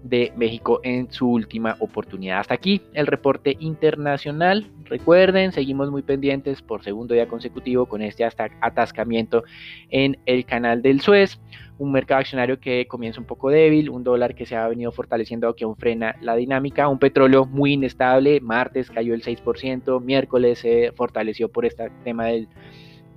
de 0.05 0.33
México 0.37 0.81
en 0.85 1.11
su 1.11 1.29
última 1.29 1.77
oportunidad. 1.81 2.41
Hasta 2.41 2.55
aquí 2.55 2.83
el 2.93 3.07
reporte 3.07 3.57
internacional. 3.59 4.71
Recuerden, 4.85 5.51
seguimos 5.51 5.91
muy 5.91 6.03
pendientes 6.03 6.61
por 6.61 6.85
segundo 6.85 7.15
día 7.15 7.27
consecutivo 7.27 7.87
con 7.87 8.03
este 8.03 8.23
atascamiento 8.25 9.45
en 9.89 10.19
el 10.27 10.45
canal 10.45 10.83
del 10.83 11.01
Suez. 11.01 11.41
Un 11.79 11.91
mercado 11.91 12.21
accionario 12.21 12.61
que 12.61 12.87
comienza 12.87 13.19
un 13.19 13.27
poco 13.27 13.49
débil, 13.49 13.89
un 13.89 14.05
dólar 14.05 14.35
que 14.35 14.45
se 14.45 14.55
ha 14.55 14.69
venido 14.69 14.93
fortaleciendo 14.93 15.57
que 15.57 15.65
aún 15.65 15.75
frena 15.75 16.15
la 16.21 16.37
dinámica, 16.37 16.87
un 16.87 16.99
petróleo 16.99 17.47
muy 17.47 17.73
inestable, 17.73 18.41
martes 18.41 18.91
cayó 18.91 19.15
el 19.15 19.23
6%, 19.23 20.01
miércoles 20.03 20.59
se 20.59 20.93
fortaleció 20.93 21.49
por 21.49 21.65
este 21.65 21.91
tema 22.05 22.27
del 22.27 22.47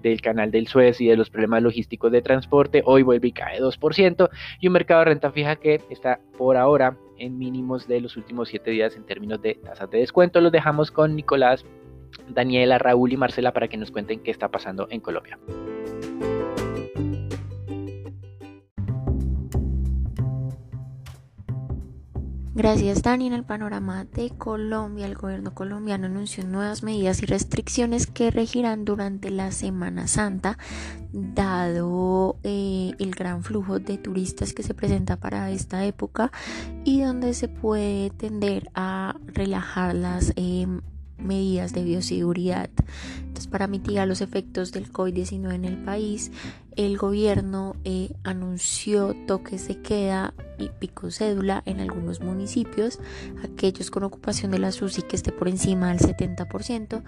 del 0.01 0.22
canal 0.22 0.51
del 0.51 0.68
Suez 0.68 1.01
y 1.01 1.08
de 1.08 1.18
los 1.18 1.30
problemas 1.30 1.63
logísticos 1.63 2.12
de 2.12 2.22
transporte, 2.22 2.82
hoy 2.86 3.04
vuelve 3.04 3.30
y 3.30 3.32
cae 3.32 3.60
2%, 3.60 4.30
y 4.60 4.68
un 4.68 4.74
mercado 4.74 5.00
de 5.00 5.06
renta 5.06 5.32
fija 5.32 5.56
que 5.56 5.82
está 5.89 6.20
por 6.38 6.58
ahora 6.58 6.98
en 7.18 7.38
mínimos 7.38 7.88
de 7.88 8.01
los 8.01 8.18
últimos 8.18 8.50
7 8.50 8.70
días 8.72 8.96
en 8.96 9.06
términos 9.06 9.42
de 9.42 9.56
tasas 9.56 9.89
de 9.89 10.00
descuento. 10.00 10.42
Los 10.42 10.51
dejamos 10.51 10.92
con 10.92 11.16
Nicolás, 11.16 11.66
Daniela, 12.30 12.77
Raúl 12.77 13.13
y 13.13 13.18
Marcela 13.18 13.54
para 13.54 13.68
que 13.68 13.77
nos 13.77 13.92
cuenten 13.92 14.20
qué 14.20 14.32
está 14.32 14.50
pasando 14.50 14.88
en 14.89 15.01
Colombia. 15.01 15.38
Gracias, 22.57 23.03
Dani. 23.03 23.27
En 23.27 23.33
el 23.33 23.43
panorama 23.43 24.05
de 24.05 24.31
Colombia, 24.31 25.05
el 25.05 25.13
gobierno 25.13 25.53
colombiano 25.53 26.07
anunció 26.07 26.43
nuevas 26.43 26.81
medidas 26.81 27.21
y 27.21 27.27
restricciones 27.27 28.07
que 28.07 28.31
regirán 28.31 28.83
durante 28.83 29.29
la 29.29 29.51
Semana 29.51 30.07
Santa, 30.07 30.57
dado 31.13 32.37
eh, 32.41 32.93
el 32.97 33.11
gran 33.11 33.43
flujo 33.43 33.77
de 33.77 33.99
turistas 33.99 34.53
que 34.53 34.63
se 34.63 34.73
presenta 34.73 35.17
para 35.17 35.51
esta 35.51 35.85
época 35.85 36.31
y 36.83 36.99
donde 37.01 37.35
se 37.35 37.47
puede 37.47 38.09
tender 38.09 38.71
a 38.73 39.15
relajar 39.27 39.93
las 39.93 40.33
em, 40.35 40.81
medidas 41.19 41.73
de 41.73 41.83
bioseguridad. 41.83 42.71
Entonces, 43.19 43.45
para 43.45 43.67
mitigar 43.67 44.07
los 44.07 44.21
efectos 44.21 44.71
del 44.71 44.91
COVID-19 44.91 45.53
en 45.53 45.65
el 45.65 45.77
país, 45.77 46.31
el 46.77 46.98
gobierno 46.98 47.75
eh, 47.84 48.12
anunció 48.24 49.15
toques 49.25 49.67
de 49.67 49.81
queda 49.81 50.34
y 50.60 50.69
pico 50.69 51.12
cédula 51.12 51.63
en 51.65 51.79
algunos 51.79 52.22
municipios, 52.22 53.00
aquellos 53.43 53.91
con 53.91 54.03
ocupación 54.03 54.51
de 54.51 54.60
la 54.60 54.72
SUSI 54.72 55.01
que 55.01 55.15
esté 55.15 55.31
por 55.31 55.48
encima 55.48 55.89
del 55.89 56.00
70%, 56.00 57.03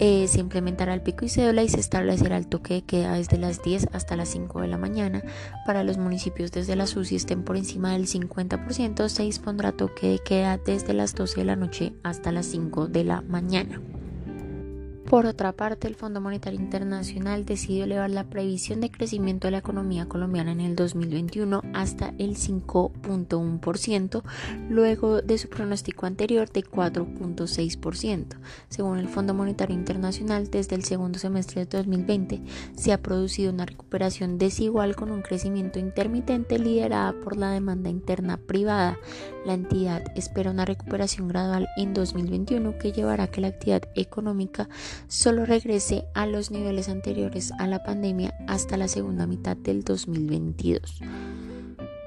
eh, 0.00 0.26
se 0.28 0.40
implementará 0.40 0.94
el 0.94 1.02
pico 1.02 1.24
y 1.24 1.28
cédula 1.28 1.62
y 1.62 1.68
se 1.68 1.80
establecerá 1.80 2.36
el 2.36 2.46
toque 2.46 2.74
de 2.74 2.82
queda 2.82 3.14
desde 3.14 3.38
las 3.38 3.62
10 3.62 3.88
hasta 3.92 4.16
las 4.16 4.28
5 4.30 4.60
de 4.60 4.68
la 4.68 4.78
mañana. 4.78 5.22
Para 5.66 5.82
los 5.82 5.98
municipios 5.98 6.52
desde 6.52 6.76
la 6.76 6.86
SUSI 6.86 7.16
estén 7.16 7.42
por 7.42 7.56
encima 7.56 7.92
del 7.92 8.06
50%, 8.06 9.08
se 9.08 9.22
dispondrá 9.24 9.72
toque 9.72 10.08
de 10.08 10.18
queda 10.20 10.58
desde 10.58 10.94
las 10.94 11.14
12 11.14 11.40
de 11.40 11.44
la 11.44 11.56
noche 11.56 11.92
hasta 12.04 12.30
las 12.30 12.46
5 12.46 12.86
de 12.86 13.04
la 13.04 13.20
mañana. 13.22 13.80
Por 15.08 15.24
otra 15.24 15.52
parte, 15.52 15.88
el 15.88 15.94
Fondo 15.94 16.20
Monetario 16.20 16.60
Internacional 16.60 17.46
decidió 17.46 17.84
elevar 17.84 18.10
la 18.10 18.24
previsión 18.24 18.82
de 18.82 18.90
crecimiento 18.90 19.46
de 19.46 19.52
la 19.52 19.58
economía 19.58 20.04
colombiana 20.04 20.52
en 20.52 20.60
el 20.60 20.76
2021 20.76 21.62
hasta 21.72 22.12
el 22.18 22.36
5.1%, 22.36 24.22
luego 24.68 25.22
de 25.22 25.38
su 25.38 25.48
pronóstico 25.48 26.04
anterior 26.04 26.50
de 26.50 26.62
4.6%. 26.62 28.36
Según 28.68 28.98
el 28.98 29.08
Fondo 29.08 29.32
Monetario 29.32 29.74
Internacional, 29.74 30.50
desde 30.50 30.76
el 30.76 30.84
segundo 30.84 31.18
semestre 31.18 31.64
de 31.64 31.78
2020 31.78 32.42
se 32.76 32.92
ha 32.92 33.00
producido 33.00 33.50
una 33.50 33.64
recuperación 33.64 34.36
desigual 34.36 34.94
con 34.94 35.10
un 35.10 35.22
crecimiento 35.22 35.78
intermitente 35.78 36.58
liderada 36.58 37.14
por 37.24 37.38
la 37.38 37.50
demanda 37.50 37.88
interna 37.88 38.36
privada. 38.36 38.98
La 39.46 39.54
entidad 39.54 40.02
espera 40.16 40.50
una 40.50 40.66
recuperación 40.66 41.28
gradual 41.28 41.66
en 41.78 41.94
2021 41.94 42.76
que 42.76 42.92
llevará 42.92 43.24
a 43.24 43.28
que 43.28 43.40
la 43.40 43.48
actividad 43.48 43.84
económica 43.94 44.68
solo 45.06 45.44
regrese 45.44 46.04
a 46.14 46.26
los 46.26 46.50
niveles 46.50 46.88
anteriores 46.88 47.52
a 47.58 47.66
la 47.66 47.82
pandemia 47.82 48.34
hasta 48.46 48.76
la 48.76 48.88
segunda 48.88 49.26
mitad 49.26 49.56
del 49.56 49.84
2022. 49.84 51.00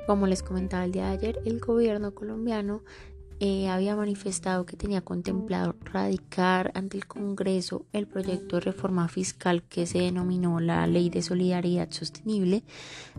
Como 0.08 0.28
les 0.28 0.44
comentaba 0.44 0.84
el 0.84 0.92
día 0.92 1.08
de 1.08 1.14
ayer, 1.14 1.40
el 1.46 1.60
gobierno 1.60 2.14
colombiano 2.14 2.82
eh, 3.44 3.70
había 3.70 3.96
manifestado 3.96 4.68
que 4.68 4.78
tenía 4.78 5.02
contemplado 5.02 5.76
radicar 5.84 6.72
ante 6.76 6.98
el 6.98 7.08
Congreso 7.08 7.86
el 7.92 8.06
proyecto 8.06 8.58
de 8.58 8.62
reforma 8.62 9.08
fiscal 9.08 9.64
que 9.64 9.88
se 9.88 9.98
denominó 9.98 10.60
la 10.60 10.86
Ley 10.86 11.10
de 11.10 11.24
Solidaridad 11.24 11.90
Sostenible. 11.90 12.64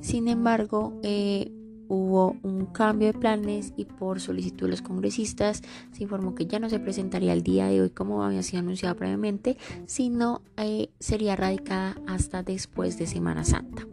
Sin 0.00 0.28
embargo, 0.28 1.00
eh, 1.02 1.50
hubo 1.92 2.38
un 2.42 2.64
cambio 2.64 3.12
de 3.12 3.18
planes 3.18 3.74
y 3.76 3.84
por 3.84 4.18
solicitud 4.18 4.64
de 4.64 4.70
los 4.70 4.80
congresistas 4.80 5.60
se 5.92 6.02
informó 6.02 6.34
que 6.34 6.46
ya 6.46 6.58
no 6.58 6.70
se 6.70 6.78
presentaría 6.78 7.34
el 7.34 7.42
día 7.42 7.66
de 7.66 7.82
hoy 7.82 7.90
como 7.90 8.24
había 8.24 8.42
sido 8.42 8.60
anunciado 8.60 8.96
previamente, 8.96 9.58
sino 9.84 10.40
eh, 10.56 10.88
sería 10.98 11.36
radicada 11.36 11.96
hasta 12.06 12.42
después 12.42 12.98
de 12.98 13.06
Semana 13.06 13.44
Santa. 13.44 13.86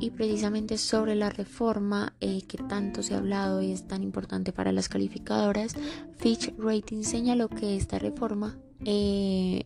Y 0.00 0.10
precisamente 0.10 0.76
sobre 0.76 1.14
la 1.14 1.30
reforma 1.30 2.14
eh, 2.20 2.42
que 2.48 2.58
tanto 2.58 3.04
se 3.04 3.14
ha 3.14 3.18
hablado 3.18 3.62
y 3.62 3.70
es 3.70 3.86
tan 3.86 4.02
importante 4.02 4.52
para 4.52 4.72
las 4.72 4.88
calificadoras, 4.88 5.76
Fitch 6.16 6.52
Rating 6.58 7.02
señaló 7.02 7.48
que 7.48 7.76
esta 7.76 8.00
reforma 8.00 8.58
eh, 8.84 9.64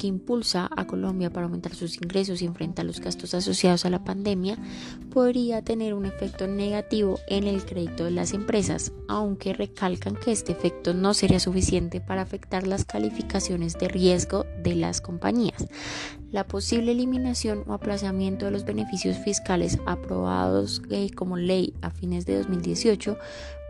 que 0.00 0.06
impulsa 0.06 0.70
a 0.74 0.86
Colombia 0.86 1.28
para 1.28 1.44
aumentar 1.44 1.74
sus 1.74 1.96
ingresos 1.96 2.40
y 2.40 2.46
enfrentar 2.46 2.86
los 2.86 3.00
gastos 3.00 3.34
asociados 3.34 3.84
a 3.84 3.90
la 3.90 4.02
pandemia 4.02 4.56
podría 5.10 5.60
tener 5.60 5.92
un 5.92 6.06
efecto 6.06 6.46
negativo 6.46 7.18
en 7.28 7.44
el 7.44 7.62
crédito 7.66 8.04
de 8.04 8.10
las 8.10 8.32
empresas, 8.32 8.92
aunque 9.08 9.52
recalcan 9.52 10.16
que 10.16 10.32
este 10.32 10.52
efecto 10.52 10.94
no 10.94 11.12
sería 11.12 11.38
suficiente 11.38 12.00
para 12.00 12.22
afectar 12.22 12.66
las 12.66 12.86
calificaciones 12.86 13.78
de 13.78 13.88
riesgo 13.88 14.46
de 14.62 14.74
las 14.74 15.02
compañías. 15.02 15.66
La 16.32 16.46
posible 16.46 16.92
eliminación 16.92 17.64
o 17.66 17.72
aplazamiento 17.72 18.44
de 18.44 18.52
los 18.52 18.64
beneficios 18.64 19.18
fiscales 19.18 19.78
aprobados 19.86 20.80
eh, 20.88 21.10
como 21.14 21.36
ley 21.36 21.74
a 21.82 21.90
fines 21.90 22.24
de 22.24 22.38
2018 22.38 23.18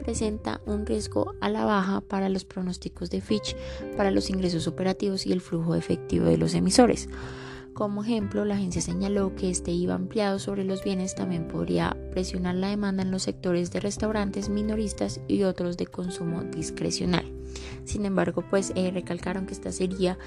presenta 0.05 0.61
un 0.67 0.85
riesgo 0.85 1.35
a 1.41 1.49
la 1.49 1.65
baja 1.65 2.03
para 2.03 2.29
los 2.29 2.45
pronósticos 2.45 3.09
de 3.09 3.23
Fitch 3.23 3.57
para 3.97 4.11
los 4.11 4.29
ingresos 4.29 4.67
operativos 4.67 5.25
y 5.25 5.33
el 5.33 5.41
flujo 5.41 5.75
efectivo 5.75 6.27
de 6.27 6.37
los 6.37 6.55
emisores. 6.55 7.09
Como 7.75 8.03
ejemplo, 8.03 8.45
la 8.45 8.57
agencia 8.57 8.83
señaló 8.83 9.35
que 9.35 9.51
este 9.51 9.71
IVA 9.71 9.95
ampliado 9.95 10.39
sobre 10.39 10.65
los 10.65 10.83
bienes 10.85 11.15
también 11.15 11.49
podría 11.49 11.97
presionar 12.11 12.57
la 12.57 12.69
demanda 12.69 13.03
en 13.03 13.11
los 13.11 13.23
sectores 13.23 13.71
de 13.71 13.81
restaurantes 13.81 14.49
minoristas 14.49 15.21
y 15.29 15.45
otros 15.45 15.77
de 15.77 15.87
consumo 15.87 16.43
discrecional. 16.43 17.25
Sin 17.85 18.05
embargo, 18.05 18.45
pues 18.49 18.73
eh, 18.75 18.91
recalcaron 18.91 19.47
que 19.47 19.55
esta 19.55 19.73
sería, 19.73 20.19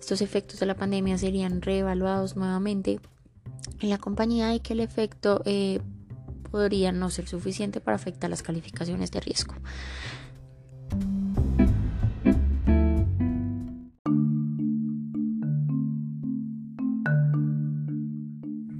estos 0.00 0.20
efectos 0.20 0.58
de 0.58 0.66
la 0.66 0.74
pandemia 0.74 1.18
serían 1.18 1.62
reevaluados 1.62 2.36
nuevamente 2.36 3.00
en 3.80 3.90
la 3.90 3.98
compañía 3.98 4.54
y 4.54 4.60
que 4.60 4.72
el 4.72 4.80
efecto 4.80 5.42
eh, 5.44 5.80
podría 6.50 6.92
no 6.92 7.10
ser 7.10 7.28
suficiente 7.28 7.80
para 7.80 7.96
afectar 7.96 8.30
las 8.30 8.42
calificaciones 8.42 9.10
de 9.10 9.20
riesgo. 9.20 9.54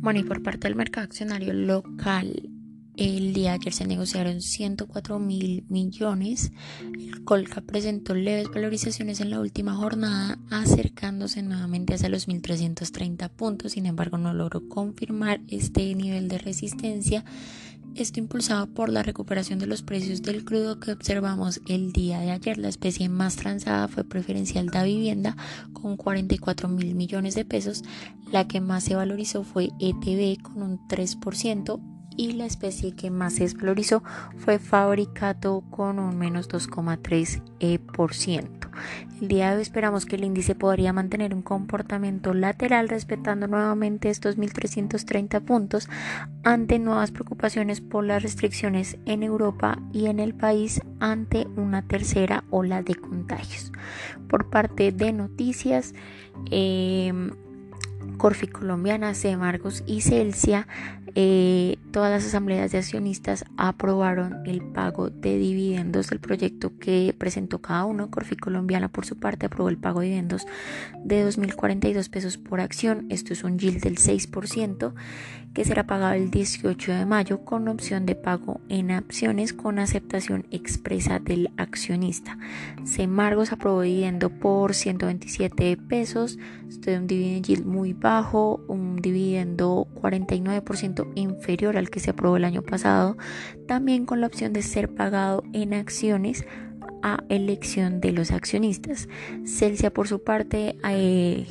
Bueno, 0.07 0.21
y 0.21 0.23
por 0.23 0.41
parte 0.41 0.69
del 0.69 0.77
mercado 0.77 1.05
accionario 1.05 1.53
local, 1.53 2.49
el 2.97 3.33
día 3.33 3.51
de 3.51 3.57
ayer 3.57 3.73
se 3.73 3.89
negociaron 3.89 4.41
104 4.41 5.19
mil 5.19 5.65
millones. 5.69 6.53
El 6.81 7.25
Colca 7.25 7.61
presentó 7.61 8.15
leves 8.15 8.49
valorizaciones 8.49 9.21
en 9.21 9.31
la 9.31 9.41
última 9.41 9.75
jornada, 9.75 10.39
acercándose 10.49 11.43
nuevamente 11.43 11.95
hacia 11.95 12.09
los 12.09 12.29
1.330 12.29 13.29
puntos. 13.31 13.73
Sin 13.73 13.85
embargo, 13.85 14.17
no 14.17 14.33
logró 14.33 14.69
confirmar 14.69 15.41
este 15.49 15.93
nivel 15.97 16.29
de 16.29 16.39
resistencia. 16.39 17.25
Esto 17.97 18.21
impulsado 18.21 18.67
por 18.67 18.91
la 18.91 19.03
recuperación 19.03 19.59
de 19.59 19.67
los 19.67 19.83
precios 19.83 20.21
del 20.21 20.45
crudo 20.45 20.79
que 20.79 20.93
observamos 20.93 21.63
el 21.67 21.93
día 21.93 22.21
de 22.21 22.31
ayer. 22.31 22.59
La 22.59 22.69
especie 22.69 23.09
más 23.09 23.37
transada 23.37 23.89
fue 23.89 24.05
preferencial 24.05 24.67
de 24.67 24.85
vivienda 24.85 25.35
con 25.73 25.97
44 25.97 26.69
mil 26.69 26.95
millones 26.95 27.35
de 27.35 27.47
pesos. 27.47 27.85
La 28.31 28.47
que 28.47 28.61
más 28.61 28.85
se 28.85 28.97
valorizó 28.97 29.45
fue 29.45 29.71
ETB 29.81 30.43
con 30.43 30.63
un 30.63 30.87
3% 30.89 31.81
y 32.19 32.33
la 32.33 32.45
especie 32.45 32.95
que 32.95 33.11
más 33.11 33.33
se 33.33 33.45
desvalorizó 33.45 34.03
fue 34.37 34.59
Fabricato 34.59 35.65
con 35.71 35.99
un 35.99 36.19
menos 36.19 36.51
2,3%. 36.51 38.66
El 39.21 39.29
día 39.29 39.51
de 39.51 39.57
hoy 39.57 39.63
esperamos 39.63 40.07
que 40.07 40.17
el 40.17 40.25
índice 40.25 40.55
podría 40.55 40.93
mantener 40.93 41.35
un 41.35 41.43
comportamiento 41.43 42.35
lateral 42.35 42.89
respetando 42.89 43.47
nuevamente 43.47 44.11
estos 44.11 44.39
1.330 44.39 45.41
puntos 45.43 45.89
ante 46.45 46.79
nuevas 46.79 47.11
preocupaciones 47.11 47.81
por 47.81 48.05
las 48.05 48.23
restricciones 48.23 48.99
en 49.07 49.23
Europa 49.23 49.79
y 49.93 50.07
en 50.07 50.21
el 50.21 50.35
país 50.35 50.81
ante 51.01 51.47
una 51.57 51.83
tercera 51.83 52.45
ola 52.51 52.83
de 52.83 52.95
contagios. 52.95 53.73
Por 54.29 54.51
parte 54.51 54.93
de 54.93 55.13
noticias, 55.13 55.95
eh, 56.51 57.13
Corfi 58.17 58.47
Colombiana, 58.47 59.15
C. 59.15 59.37
Margos 59.37 59.83
y 59.87 60.01
Celsia 60.01 60.67
eh, 61.15 61.79
todas 61.97 62.11
las 62.11 62.27
asambleas 62.27 62.73
de 62.73 62.77
accionistas 62.77 63.47
aprobaron 63.57 64.47
el 64.47 64.61
pago 64.61 65.09
de 65.09 65.39
dividendos 65.39 66.11
del 66.11 66.21
proyecto 66.21 66.77
que 66.79 67.15
presentó 67.17 67.63
cada 67.63 67.87
uno. 67.87 68.11
Corfi 68.11 68.37
Colombiana, 68.37 68.89
por 68.89 69.07
su 69.07 69.17
parte, 69.17 69.47
aprobó 69.47 69.71
el 69.71 69.79
pago 69.79 70.01
de 70.01 70.09
dividendos 70.09 70.47
de 71.03 71.27
2.042 71.27 72.11
pesos 72.11 72.37
por 72.37 72.61
acción. 72.61 73.07
Esto 73.09 73.33
es 73.33 73.45
un 73.45 73.59
yield 73.59 73.81
del 73.81 73.97
6% 73.97 74.93
que 75.57 75.65
será 75.65 75.87
pagado 75.87 76.13
el 76.13 76.31
18 76.31 76.93
de 76.93 77.07
mayo 77.07 77.43
con 77.47 77.67
opción 77.69 78.05
de 78.05 78.15
pago 78.15 78.61
en 78.69 78.91
acciones 78.91 79.55
con 79.55 79.79
aceptación 79.79 80.45
expresa 80.51 81.19
del 81.19 81.51
accionista. 81.57 82.37
Semargos 82.85 83.53
aprobó 83.53 83.81
dividendo 83.81 84.29
por 84.29 84.75
127 84.75 85.79
pesos. 85.79 86.39
Esto 86.69 86.91
es 86.91 86.99
un 86.99 87.07
dividend 87.07 87.47
yield 87.47 87.65
muy 87.65 87.95
bajo, 87.95 88.61
un 88.69 88.97
dividendo 88.97 89.89
49% 89.95 91.11
inferior 91.15 91.79
al 91.79 91.86
que 91.91 92.01
se 92.01 92.11
aprobó 92.11 92.37
el 92.37 92.45
año 92.45 92.63
pasado, 92.63 93.17
también 93.67 94.07
con 94.07 94.21
la 94.21 94.27
opción 94.27 94.53
de 94.53 94.63
ser 94.63 94.95
pagado 94.95 95.43
en 95.53 95.75
acciones 95.75 96.45
a 97.03 97.23
elección 97.29 98.01
de 98.01 98.13
los 98.13 98.31
accionistas. 98.31 99.09
Celsia 99.45 99.93
por 99.93 100.09
su 100.09 100.23
parte, 100.23 100.77
eh, 100.89 101.47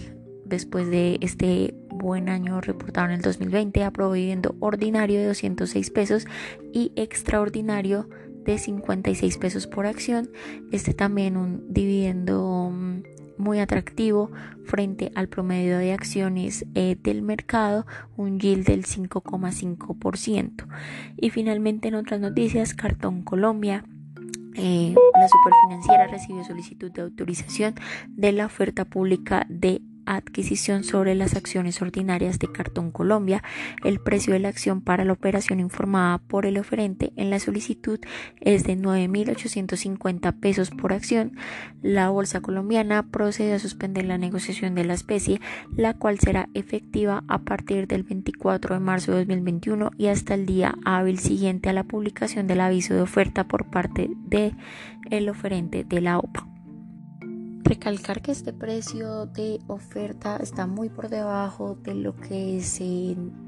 después 0.46 0.90
de 0.90 1.18
este 1.22 1.74
buen 1.90 2.30
año 2.30 2.62
reportado 2.62 3.08
en 3.08 3.14
el 3.14 3.22
2020, 3.22 3.84
aprobó 3.84 4.14
dividendo 4.14 4.56
ordinario 4.60 5.20
de 5.20 5.28
206 5.28 5.90
pesos 5.92 6.26
y 6.74 6.92
extraordinario 6.96 8.10
de 8.44 8.58
56 8.58 9.38
pesos 9.38 9.68
por 9.68 9.86
acción. 9.86 10.30
Este 10.72 10.94
también 10.94 11.38
un 11.38 11.66
dividendo 11.74 12.72
mm, 12.72 13.02
muy 13.38 13.60
atractivo 13.60 14.32
frente 14.66 15.12
al 15.16 15.28
promedio 15.28 15.78
de 15.78 15.94
acciones 15.94 16.66
eh, 16.76 16.98
del 17.02 17.22
mercado, 17.22 17.86
un 18.18 18.40
yield 18.40 18.66
del 18.66 18.86
5,5%. 18.86 20.68
Y 21.18 21.30
finalmente 21.30 21.88
en 21.88 21.96
otras 21.96 22.20
noticias, 22.20 22.74
Cartón 22.74 23.24
Colombia. 23.24 23.86
Eh, 24.58 24.96
la 24.96 25.28
superfinanciera 25.28 26.08
recibió 26.08 26.44
solicitud 26.46 26.90
de 26.90 27.02
autorización 27.02 27.76
de 28.08 28.32
la 28.32 28.46
oferta 28.46 28.86
pública 28.86 29.46
de 29.50 29.82
adquisición 30.06 30.84
sobre 30.84 31.16
las 31.16 31.36
acciones 31.36 31.82
ordinarias 31.82 32.40
de 32.40 32.52
Cartón 32.52 32.92
Colombia. 32.92 33.44
El 33.84 34.00
precio 34.00 34.34
de 34.34 34.40
la 34.40 34.50
acción 34.50 34.82
para 34.82 35.06
la 35.06 35.14
operación 35.14 35.60
informada 35.60 36.20
por 36.20 36.46
el 36.46 36.58
oferente 36.58 37.14
en 37.16 37.30
la 37.30 37.40
solicitud 37.40 38.00
es 38.42 38.64
de 38.64 38.78
9.850 38.78 40.40
pesos 40.40 40.72
por 40.72 40.94
acción. 40.94 41.38
La 41.82 42.10
Bolsa 42.10 42.42
Colombiana 42.42 43.04
procede 43.12 43.54
a 43.54 43.60
suspender 43.60 44.06
la 44.06 44.18
negociación 44.18 44.76
de 44.76 44.86
la 44.86 44.94
especie, 44.94 45.42
la 45.76 45.94
cual 45.94 46.20
será 46.20 46.50
efectiva 46.54 47.24
a 47.28 47.40
partir 47.40 47.88
del 47.88 48.04
24 48.04 48.76
de 48.76 48.80
marzo 48.80 49.12
de 49.12 49.20
2021 49.20 49.92
y 49.98 50.08
hasta 50.08 50.34
el 50.34 50.46
día 50.46 50.76
hábil 50.86 51.20
siguiente 51.20 51.70
a 51.70 51.74
la 51.74 51.84
publicación 51.84 52.48
del 52.48 52.62
aviso 52.62 52.94
de 52.94 53.02
oferta 53.02 53.48
por 53.48 53.70
parte 53.70 54.10
del 54.28 54.56
el 55.10 55.30
oferente 55.30 55.84
de 55.84 56.02
la 56.02 56.18
OPA. 56.18 56.55
Recalcar 57.66 58.22
que 58.22 58.32
este 58.32 58.54
precio 58.54 59.26
de 59.26 59.60
oferta 59.66 60.38
está 60.38 60.68
muy 60.68 60.90
por 60.90 61.10
debajo 61.10 61.76
de 61.82 61.96
lo 61.96 62.16
que 62.16 62.60
es 62.60 62.80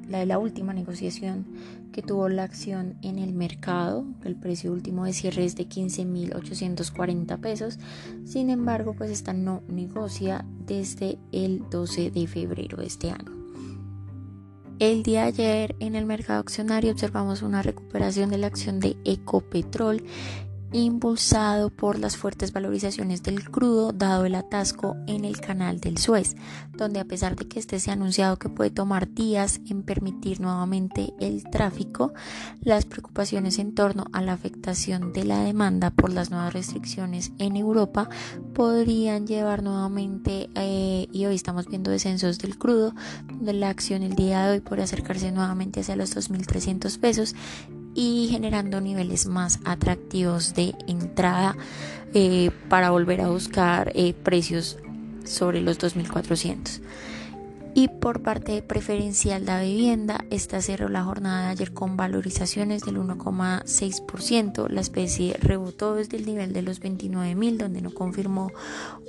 la, 0.10 0.26
la 0.26 0.40
última 0.40 0.74
negociación 0.74 1.46
que 1.94 2.02
tuvo 2.02 2.28
la 2.28 2.42
acción 2.42 2.96
en 3.04 3.20
el 3.20 3.34
mercado. 3.34 4.06
El 4.24 4.36
precio 4.36 4.72
último 4.72 5.06
de 5.06 5.14
cierre 5.14 5.46
es 5.46 5.56
de 5.56 5.70
15.840 5.70 7.40
pesos. 7.40 7.78
Sin 8.26 8.50
embargo, 8.50 8.96
pues 8.98 9.12
esta 9.12 9.34
no 9.34 9.62
negocia 9.68 10.44
desde 10.66 11.20
el 11.32 11.70
12 11.70 12.10
de 12.10 12.26
febrero 12.26 12.78
de 12.78 12.88
este 12.88 13.12
año. 13.12 13.38
El 14.80 15.02
día 15.02 15.26
ayer 15.26 15.76
en 15.80 15.96
el 15.96 16.06
mercado 16.06 16.40
accionario 16.40 16.92
observamos 16.92 17.42
una 17.42 17.64
recuperación 17.64 18.30
de 18.30 18.38
la 18.38 18.46
acción 18.46 18.80
de 18.80 18.96
Ecopetrol 19.06 20.04
impulsado 20.74 21.70
por 21.70 21.98
las 21.98 22.18
fuertes 22.18 22.52
valorizaciones 22.52 23.24
del 23.24 23.50
crudo 23.50 23.94
dado 23.94 24.26
el 24.26 24.36
atasco 24.36 24.96
en 25.08 25.24
el 25.24 25.40
canal 25.40 25.80
del 25.80 25.98
Suez, 25.98 26.36
donde 26.76 27.00
a 27.00 27.06
pesar 27.06 27.36
de 27.36 27.48
que 27.48 27.60
este 27.60 27.80
se 27.80 27.90
ha 27.90 27.94
anunciado 27.94 28.38
que 28.38 28.50
puede 28.50 28.70
tomar 28.70 29.14
días 29.14 29.62
en 29.70 29.84
permitir 29.84 30.42
nuevamente 30.42 31.14
el 31.20 31.44
tráfico, 31.50 32.14
las 32.62 32.86
preocupaciones 32.86 33.60
en 33.60 33.74
torno 33.76 34.06
a 34.12 34.22
la 34.22 34.34
afectación 34.34 35.14
de 35.14 35.24
la 35.24 35.40
demanda 35.42 35.92
por 35.92 36.12
las 36.12 36.32
nuevas 36.32 36.54
restricciones 36.54 37.32
en 37.38 37.56
Europa 37.56 38.10
podrían 38.54 39.26
llevar 39.26 39.64
nuevamente, 39.64 40.50
eh, 40.56 41.08
y 41.12 41.26
hoy 41.26 41.36
estamos 41.36 41.68
viendo 41.68 41.92
descensos 41.92 42.40
del 42.40 42.58
crudo, 42.58 42.94
donde 43.28 43.54
la 43.54 43.70
acción 43.70 44.04
el 44.04 44.16
día 44.16 44.46
de 44.46 44.52
hoy 44.54 44.60
puede 44.60 44.84
acercarse 44.84 45.32
nuevamente 45.32 45.80
hacia 45.80 45.96
los 45.96 46.16
2.300 46.16 47.00
pesos 47.00 47.36
y 47.98 48.28
generando 48.30 48.80
niveles 48.80 49.26
más 49.26 49.60
atractivos 49.66 50.54
de 50.54 50.76
entrada 50.88 51.58
eh, 52.14 52.52
para 52.70 52.92
volver 52.92 53.22
a 53.22 53.30
buscar 53.30 53.92
eh, 53.96 54.14
precios 54.14 54.78
sobre 55.26 55.62
los 55.62 55.80
2.400. 55.80 56.80
Y 57.74 57.90
por 57.90 58.22
parte 58.22 58.62
preferencial 58.62 59.42
de 59.46 59.52
la 59.52 59.62
vivienda, 59.62 60.26
esta 60.30 60.62
cerró 60.62 60.90
la 60.90 61.04
jornada 61.04 61.46
de 61.46 61.52
ayer 61.52 61.74
con 61.74 61.98
valorizaciones 61.98 62.84
del 62.84 62.98
1,6%. 62.98 64.70
La 64.70 64.82
especie 64.82 65.36
rebotó 65.40 65.96
desde 65.96 66.18
el 66.18 66.26
nivel 66.26 66.54
de 66.54 66.64
los 66.64 66.82
29.000, 66.82 67.58
donde 67.58 67.82
no 67.82 67.92
confirmó 67.92 68.52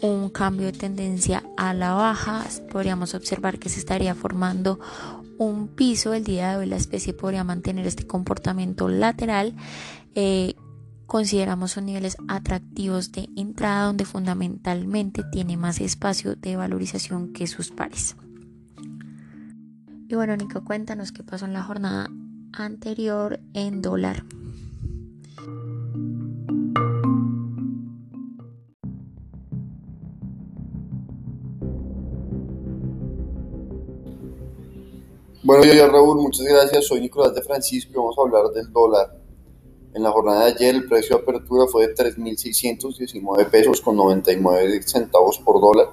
un 0.03 0.29
cambio 0.29 0.67
de 0.67 0.73
tendencia 0.73 1.45
a 1.57 1.73
la 1.73 1.93
baja. 1.95 2.45
Podríamos 2.71 3.15
observar 3.15 3.59
que 3.59 3.71
se 3.71 3.81
estaría 3.81 4.15
formando 4.15 4.79
un 5.39 5.69
piso, 5.69 6.13
el 6.15 6.25
día 6.25 6.51
de 6.51 6.57
hoy 6.59 6.67
la 6.67 6.77
especie 6.77 7.15
podría 7.15 7.45
mantener 7.45 7.87
este 7.87 8.07
comportamiento 8.07 8.89
lateral. 8.89 9.55
Eh, 10.15 10.55
consideramos 11.07 11.71
son 11.73 11.87
niveles 11.87 12.17
atractivos 12.29 13.13
de 13.13 13.29
entrada 13.37 13.85
donde 13.85 14.05
fundamentalmente 14.05 15.23
tiene 15.33 15.57
más 15.57 15.81
espacio 15.81 16.37
de 16.37 16.57
valorización 16.57 17.33
que 17.33 17.47
sus 17.47 17.71
pares. 17.71 18.17
Y 20.09 20.15
bueno, 20.15 20.37
Nico, 20.37 20.65
cuéntanos 20.65 21.13
qué 21.13 21.23
pasó 21.23 21.45
en 21.45 21.53
la 21.53 21.63
jornada 21.63 22.11
anterior 22.53 23.41
en 23.55 23.83
dólar. 23.83 24.25
Bueno, 35.41 35.65
yo 35.65 35.87
Raúl, 35.87 36.21
muchas 36.21 36.45
gracias. 36.45 36.87
Soy 36.87 37.01
Nicolás 37.01 37.33
de 37.33 37.43
Francisco 37.43 37.93
y 37.93 37.97
vamos 37.97 38.17
a 38.19 38.23
hablar 38.23 38.53
del 38.53 38.73
dólar. 38.73 39.17
En 39.95 40.03
la 40.03 40.11
jornada 40.11 40.47
de 40.47 40.53
ayer 40.53 40.75
el 40.75 40.89
precio 40.89 41.17
de 41.17 41.23
apertura 41.23 41.67
fue 41.69 41.87
de 41.87 41.95
3.619 41.95 43.49
pesos 43.49 43.81
con 43.81 43.95
99 43.97 44.83
centavos 44.83 45.39
por 45.39 45.61
dólar. 45.61 45.91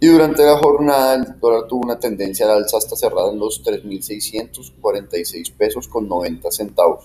Y 0.00 0.06
durante 0.06 0.44
la 0.44 0.56
jornada 0.56 1.14
el 1.16 1.38
dólar 1.38 1.66
tuvo 1.68 1.82
una 1.84 1.98
tendencia 1.98 2.46
al 2.46 2.62
alza 2.62 2.78
hasta 2.78 2.96
cerrar 2.96 3.30
en 3.32 3.38
los 3.38 3.62
3.646 3.62 5.52
pesos 5.54 5.86
con 5.86 6.08
90 6.08 6.50
centavos, 6.50 7.04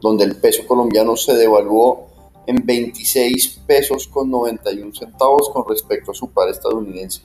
donde 0.00 0.24
el 0.24 0.34
peso 0.34 0.66
colombiano 0.66 1.14
se 1.16 1.34
devaluó 1.34 2.08
en 2.48 2.56
26 2.66 3.60
pesos 3.68 4.08
con 4.08 4.28
91 4.28 4.92
centavos 4.94 5.48
con 5.50 5.64
respecto 5.68 6.10
a 6.10 6.14
su 6.14 6.28
par 6.32 6.48
estadounidense. 6.48 7.22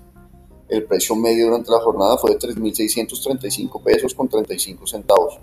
El 0.69 0.83
precio 0.83 1.15
medio 1.15 1.45
durante 1.45 1.71
la 1.71 1.79
jornada 1.79 2.17
fue 2.17 2.31
de 2.31 2.39
3.635 2.39 3.81
pesos 3.83 4.13
con 4.13 4.27
35 4.27 4.85
centavos. 4.85 5.39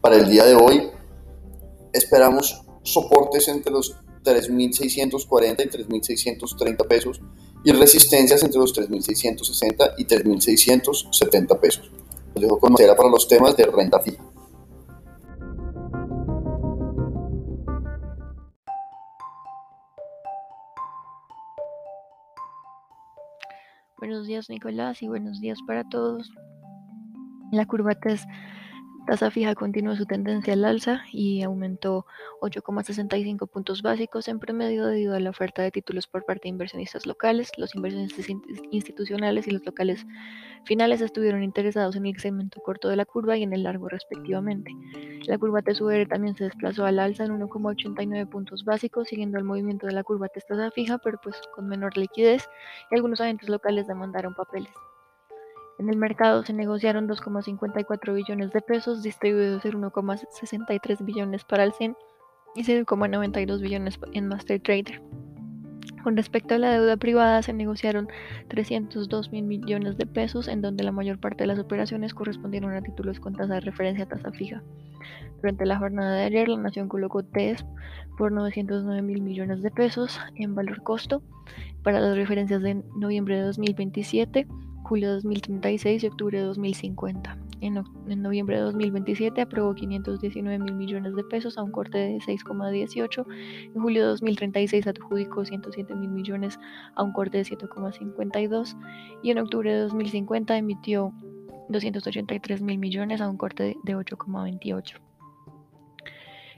Para 0.00 0.16
el 0.16 0.28
día 0.28 0.44
de 0.44 0.54
hoy 0.54 0.90
esperamos 1.92 2.62
soportes 2.82 3.48
entre 3.48 3.72
los 3.72 3.96
3.640 4.24 5.64
y 5.64 5.68
3.630 5.68 6.86
pesos 6.86 7.20
y 7.64 7.72
resistencias 7.72 8.42
entre 8.42 8.58
los 8.58 8.74
3.660 8.74 9.94
y 9.98 10.04
3.670 10.04 11.60
pesos. 11.60 11.90
Los 12.34 12.42
dejo 12.42 12.58
con 12.58 12.74
para 12.74 13.08
los 13.08 13.28
temas 13.28 13.56
de 13.56 13.66
renta 13.66 14.00
fija. 14.00 14.31
Buenos 24.02 24.26
días 24.26 24.50
Nicolás 24.50 25.00
y 25.00 25.06
buenos 25.06 25.40
días 25.40 25.60
para 25.64 25.84
todos. 25.84 26.28
La 27.52 27.64
curva 27.66 27.94
TES 27.94 28.26
Tasa 29.06 29.32
fija 29.32 29.56
continuó 29.56 29.96
su 29.96 30.06
tendencia 30.06 30.52
al 30.52 30.64
alza 30.64 31.02
y 31.10 31.42
aumentó 31.42 32.06
8,65 32.40 33.48
puntos 33.48 33.82
básicos 33.82 34.28
en 34.28 34.38
promedio 34.38 34.86
debido 34.86 35.16
a 35.16 35.20
la 35.20 35.30
oferta 35.30 35.60
de 35.60 35.72
títulos 35.72 36.06
por 36.06 36.24
parte 36.24 36.42
de 36.44 36.50
inversionistas 36.50 37.04
locales. 37.04 37.50
Los 37.56 37.74
inversionistas 37.74 38.26
institucionales 38.70 39.48
y 39.48 39.50
los 39.50 39.66
locales 39.66 40.06
finales 40.66 41.00
estuvieron 41.00 41.42
interesados 41.42 41.96
en 41.96 42.06
el 42.06 42.16
segmento 42.20 42.60
corto 42.60 42.88
de 42.88 42.96
la 42.96 43.04
curva 43.04 43.36
y 43.36 43.42
en 43.42 43.52
el 43.52 43.64
largo 43.64 43.88
respectivamente. 43.88 44.70
La 45.26 45.36
curva 45.36 45.62
TSUR 45.62 46.06
también 46.08 46.36
se 46.36 46.44
desplazó 46.44 46.84
al 46.84 47.00
alza 47.00 47.24
en 47.24 47.32
1,89 47.40 48.28
puntos 48.28 48.64
básicos 48.64 49.08
siguiendo 49.08 49.36
el 49.36 49.44
movimiento 49.44 49.88
de 49.88 49.94
la 49.94 50.04
curva 50.04 50.28
tasa 50.28 50.70
fija 50.70 50.98
pero 50.98 51.18
pues 51.20 51.36
con 51.56 51.66
menor 51.66 51.96
liquidez 51.96 52.48
y 52.90 52.94
algunos 52.94 53.20
agentes 53.20 53.48
locales 53.48 53.88
demandaron 53.88 54.34
papeles. 54.34 54.72
En 55.82 55.88
el 55.88 55.96
mercado 55.96 56.44
se 56.44 56.52
negociaron 56.52 57.08
2,54 57.08 58.14
billones 58.14 58.52
de 58.52 58.60
pesos, 58.60 59.02
distribuidos 59.02 59.64
en 59.64 59.82
1,63 59.82 61.04
billones 61.04 61.42
para 61.42 61.64
el 61.64 61.72
CEN 61.72 61.96
y 62.54 62.62
0,92 62.62 63.60
billones 63.60 63.98
en 64.12 64.28
Master 64.28 64.60
Trader. 64.60 65.02
Con 66.04 66.16
respecto 66.16 66.54
a 66.54 66.58
la 66.58 66.70
deuda 66.70 66.96
privada, 66.96 67.42
se 67.42 67.52
negociaron 67.52 68.06
302 68.46 69.32
mil 69.32 69.42
millones 69.42 69.96
de 69.98 70.06
pesos, 70.06 70.46
en 70.46 70.62
donde 70.62 70.84
la 70.84 70.92
mayor 70.92 71.18
parte 71.18 71.42
de 71.42 71.48
las 71.48 71.58
operaciones 71.58 72.14
correspondieron 72.14 72.72
a 72.76 72.82
títulos 72.82 73.18
con 73.18 73.34
tasa 73.34 73.54
de 73.54 73.60
referencia 73.62 74.04
a 74.04 74.08
tasa 74.08 74.30
fija. 74.30 74.62
Durante 75.40 75.66
la 75.66 75.78
jornada 75.78 76.14
de 76.14 76.26
ayer, 76.26 76.48
la 76.48 76.58
Nación 76.58 76.88
colocó 76.88 77.24
TES 77.24 77.66
por 78.16 78.30
909 78.30 79.02
mil 79.02 79.20
millones 79.20 79.62
de 79.62 79.72
pesos 79.72 80.20
en 80.36 80.54
valor 80.54 80.84
costo 80.84 81.24
para 81.82 81.98
las 81.98 82.16
referencias 82.16 82.62
de 82.62 82.84
noviembre 82.94 83.34
de 83.34 83.42
2027, 83.42 84.46
julio 84.82 85.08
de 85.08 85.14
2036 85.14 86.04
y 86.04 86.06
octubre 86.06 86.38
de 86.38 86.44
2050 86.44 87.38
en, 87.62 88.22
noviembre 88.22 88.56
de 88.56 88.62
2027 88.62 89.40
aprobó 89.40 89.74
519 89.74 90.58
mil 90.58 90.74
millones 90.74 91.14
de 91.14 91.22
pesos 91.24 91.56
a 91.56 91.62
un 91.62 91.70
corte 91.70 91.96
de 91.96 92.18
6,18. 92.18 93.24
En 93.74 93.80
julio 93.80 94.02
de 94.02 94.08
2036 94.08 94.86
adjudicó 94.86 95.44
107 95.44 95.94
mil 95.94 96.10
millones 96.10 96.58
a 96.96 97.02
un 97.02 97.12
corte 97.12 97.38
de 97.38 97.44
7,52. 97.44 98.76
Y 99.22 99.30
en 99.30 99.38
octubre 99.38 99.72
de 99.72 99.80
2050 99.80 100.56
emitió 100.56 101.12
283 101.68 102.62
mil 102.62 102.78
millones 102.78 103.20
a 103.20 103.28
un 103.28 103.36
corte 103.36 103.76
de 103.82 103.96
8,28. 103.96 104.96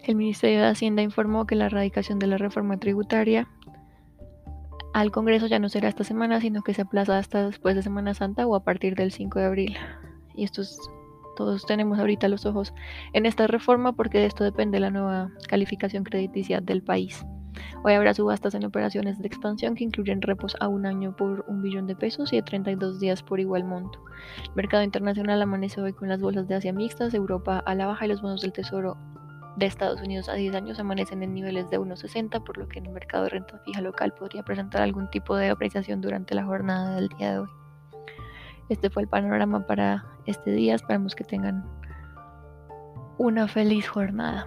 El 0.06 0.16
Ministerio 0.16 0.60
de 0.60 0.66
Hacienda 0.66 1.02
informó 1.02 1.46
que 1.46 1.54
la 1.54 1.66
erradicación 1.66 2.18
de 2.18 2.26
la 2.26 2.36
reforma 2.36 2.78
tributaria 2.78 3.48
al 4.94 5.10
Congreso 5.10 5.48
ya 5.48 5.58
no 5.58 5.68
será 5.68 5.88
esta 5.88 6.04
semana, 6.04 6.40
sino 6.40 6.62
que 6.62 6.72
se 6.72 6.82
aplaza 6.82 7.18
hasta 7.18 7.44
después 7.44 7.74
de 7.74 7.82
Semana 7.82 8.14
Santa 8.14 8.46
o 8.46 8.54
a 8.54 8.62
partir 8.62 8.94
del 8.94 9.10
5 9.10 9.40
de 9.40 9.44
abril. 9.44 9.76
Y 10.36 10.44
esto 10.44 10.62
es 10.62 10.78
todos 11.36 11.66
tenemos 11.66 11.98
ahorita 11.98 12.28
los 12.28 12.46
ojos 12.46 12.72
en 13.12 13.26
esta 13.26 13.48
reforma 13.48 13.92
porque 13.92 14.18
de 14.18 14.26
esto 14.26 14.44
depende 14.44 14.78
la 14.78 14.90
nueva 14.90 15.32
calificación 15.48 16.04
crediticia 16.04 16.60
del 16.60 16.80
país. 16.80 17.26
Hoy 17.82 17.94
habrá 17.94 18.14
subastas 18.14 18.54
en 18.54 18.64
operaciones 18.64 19.18
de 19.18 19.26
expansión 19.26 19.74
que 19.74 19.82
incluyen 19.82 20.22
repos 20.22 20.56
a 20.60 20.68
un 20.68 20.86
año 20.86 21.16
por 21.16 21.44
un 21.48 21.60
billón 21.60 21.88
de 21.88 21.96
pesos 21.96 22.32
y 22.32 22.36
de 22.36 22.42
32 22.42 23.00
días 23.00 23.24
por 23.24 23.40
igual 23.40 23.64
monto. 23.64 23.98
El 24.44 24.54
mercado 24.54 24.84
internacional 24.84 25.42
amanece 25.42 25.80
hoy 25.80 25.92
con 25.92 26.08
las 26.08 26.20
bolsas 26.20 26.46
de 26.46 26.54
Asia 26.54 26.72
mixtas, 26.72 27.14
Europa 27.14 27.58
a 27.66 27.74
la 27.74 27.86
baja 27.86 28.06
y 28.06 28.08
los 28.10 28.22
bonos 28.22 28.42
del 28.42 28.52
Tesoro 28.52 28.96
de 29.56 29.66
Estados 29.66 30.00
Unidos 30.00 30.28
a 30.28 30.34
10 30.34 30.54
años 30.54 30.78
amanecen 30.80 31.22
en 31.22 31.34
niveles 31.34 31.70
de 31.70 31.78
1,60, 31.78 32.42
por 32.42 32.58
lo 32.58 32.68
que 32.68 32.78
en 32.78 32.86
el 32.86 32.92
mercado 32.92 33.24
de 33.24 33.30
renta 33.30 33.58
fija 33.64 33.80
local 33.80 34.12
podría 34.12 34.42
presentar 34.42 34.82
algún 34.82 35.08
tipo 35.10 35.36
de 35.36 35.50
apreciación 35.50 36.00
durante 36.00 36.34
la 36.34 36.44
jornada 36.44 36.96
del 36.96 37.08
día 37.08 37.32
de 37.32 37.38
hoy. 37.40 37.48
Este 38.68 38.90
fue 38.90 39.02
el 39.02 39.08
panorama 39.08 39.66
para 39.66 40.06
este 40.26 40.50
día. 40.50 40.74
Esperamos 40.74 41.14
que 41.14 41.24
tengan 41.24 41.64
una 43.18 43.46
feliz 43.46 43.88
jornada. 43.88 44.46